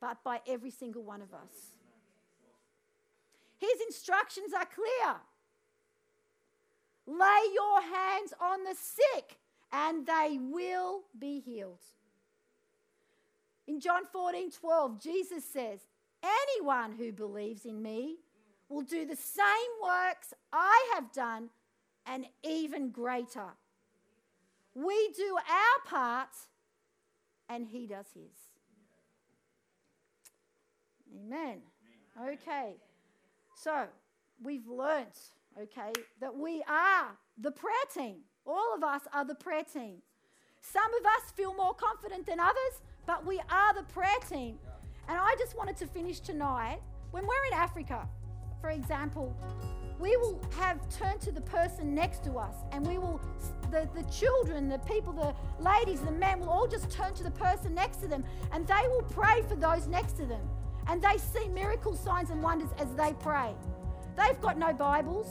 but 0.00 0.22
by 0.24 0.40
every 0.46 0.70
single 0.70 1.02
one 1.02 1.22
of 1.22 1.32
us. 1.34 1.74
His 3.58 3.80
instructions 3.86 4.52
are 4.54 4.66
clear 4.66 5.16
lay 7.06 7.40
your 7.52 7.82
hands 7.82 8.32
on 8.40 8.64
the 8.64 8.74
sick, 8.74 9.38
and 9.72 10.06
they 10.06 10.38
will 10.40 11.02
be 11.18 11.40
healed. 11.40 11.82
In 13.66 13.80
John 13.80 14.04
14 14.12 14.50
12, 14.50 15.02
Jesus 15.02 15.44
says, 15.44 15.80
Anyone 16.22 16.92
who 16.92 17.12
believes 17.12 17.64
in 17.64 17.82
me 17.82 18.16
will 18.68 18.82
do 18.82 19.06
the 19.06 19.16
same 19.16 19.44
works 19.82 20.34
I 20.52 20.92
have 20.94 21.12
done 21.12 21.50
and 22.06 22.26
even 22.42 22.90
greater 22.90 23.54
we 24.74 25.12
do 25.16 25.36
our 25.36 25.90
part, 25.90 26.34
and 27.48 27.66
He 27.66 27.86
does 27.86 28.06
His. 28.14 28.32
Amen. 31.14 31.58
Okay. 32.28 32.74
So 33.56 33.86
we've 34.42 34.66
learnt, 34.66 35.18
okay, 35.60 35.92
that 36.20 36.34
we 36.34 36.62
are 36.68 37.08
the 37.38 37.50
prayer 37.50 37.74
team. 37.92 38.16
All 38.46 38.74
of 38.74 38.82
us 38.82 39.02
are 39.12 39.24
the 39.24 39.34
prayer 39.34 39.64
team. 39.64 39.96
Some 40.62 40.92
of 41.00 41.06
us 41.06 41.30
feel 41.32 41.54
more 41.54 41.74
confident 41.74 42.26
than 42.26 42.40
others, 42.40 42.80
but 43.06 43.26
we 43.26 43.40
are 43.50 43.74
the 43.74 43.82
prayer 43.82 44.18
team. 44.28 44.58
And 45.08 45.18
I 45.18 45.34
just 45.38 45.56
wanted 45.56 45.76
to 45.78 45.86
finish 45.86 46.20
tonight. 46.20 46.80
When 47.10 47.26
we're 47.26 47.44
in 47.48 47.54
Africa, 47.54 48.08
for 48.60 48.70
example, 48.70 49.34
we 49.98 50.16
will 50.16 50.40
have 50.58 50.78
turned 50.88 51.20
to 51.20 51.32
the 51.32 51.40
person 51.42 51.94
next 51.94 52.24
to 52.24 52.34
us 52.34 52.54
and 52.72 52.86
we 52.86 52.98
will 52.98 53.20
the, 53.70 53.88
the 53.94 54.02
children 54.10 54.68
the 54.68 54.78
people 54.78 55.12
the 55.12 55.34
ladies 55.62 56.00
the 56.00 56.10
men 56.10 56.40
will 56.40 56.48
all 56.48 56.66
just 56.66 56.90
turn 56.90 57.12
to 57.14 57.22
the 57.22 57.30
person 57.30 57.74
next 57.74 57.98
to 57.98 58.08
them 58.08 58.24
and 58.52 58.66
they 58.66 58.88
will 58.88 59.02
pray 59.02 59.42
for 59.48 59.56
those 59.56 59.86
next 59.86 60.12
to 60.12 60.24
them. 60.24 60.40
And 60.88 61.02
they 61.02 61.18
see 61.18 61.48
miracle 61.48 61.94
signs 61.94 62.30
and 62.30 62.42
wonders 62.42 62.70
as 62.78 62.92
they 62.94 63.12
pray. 63.20 63.54
They've 64.16 64.40
got 64.40 64.58
no 64.58 64.72
bibles. 64.72 65.28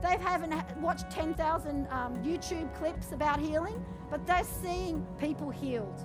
They 0.00 0.16
haven't 0.18 0.54
watched 0.80 1.10
10,000 1.10 1.86
um, 1.90 2.22
YouTube 2.22 2.72
clips 2.74 3.12
about 3.12 3.40
healing, 3.40 3.84
but 4.10 4.26
they're 4.26 4.44
seeing 4.44 5.06
people 5.18 5.50
healed. 5.50 6.04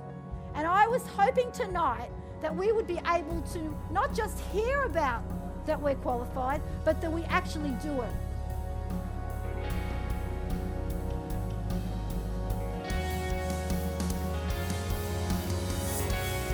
And 0.56 0.66
I 0.66 0.88
was 0.88 1.06
hoping 1.08 1.52
tonight 1.52 2.10
that 2.42 2.56
we 2.56 2.72
would 2.72 2.88
be 2.88 3.00
able 3.14 3.42
to 3.54 3.76
not 3.92 4.14
just 4.14 4.40
hear 4.52 4.84
about 4.84 5.24
that 5.68 5.80
we're 5.80 5.96
qualified, 5.96 6.62
but 6.84 7.00
that 7.02 7.12
we 7.12 7.24
actually 7.26 7.72
do 7.84 8.02
it. 8.02 8.10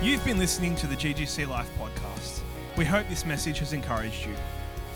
You've 0.02 0.24
been 0.24 0.38
listening 0.38 0.76
to 0.76 0.86
the 0.86 0.96
GGC 0.96 1.48
Life 1.48 1.70
podcast. 1.78 2.42
We 2.76 2.84
hope 2.84 3.08
this 3.08 3.24
message 3.24 3.60
has 3.60 3.72
encouraged 3.72 4.26
you. 4.26 4.34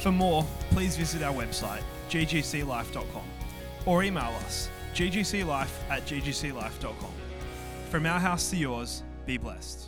For 0.00 0.12
more, 0.12 0.44
please 0.70 0.98
visit 0.98 1.22
our 1.22 1.33
website, 1.33 1.81
ggclife.com, 2.11 3.24
or 3.87 4.02
email 4.02 4.35
us, 4.44 4.68
ggclife 4.94 5.70
at 5.88 6.04
ggclife.com. 6.04 7.12
From 7.88 8.04
our 8.04 8.20
house 8.20 8.50
to 8.50 8.57
yours, 8.57 9.02
be 9.24 9.38
blessed. 9.38 9.88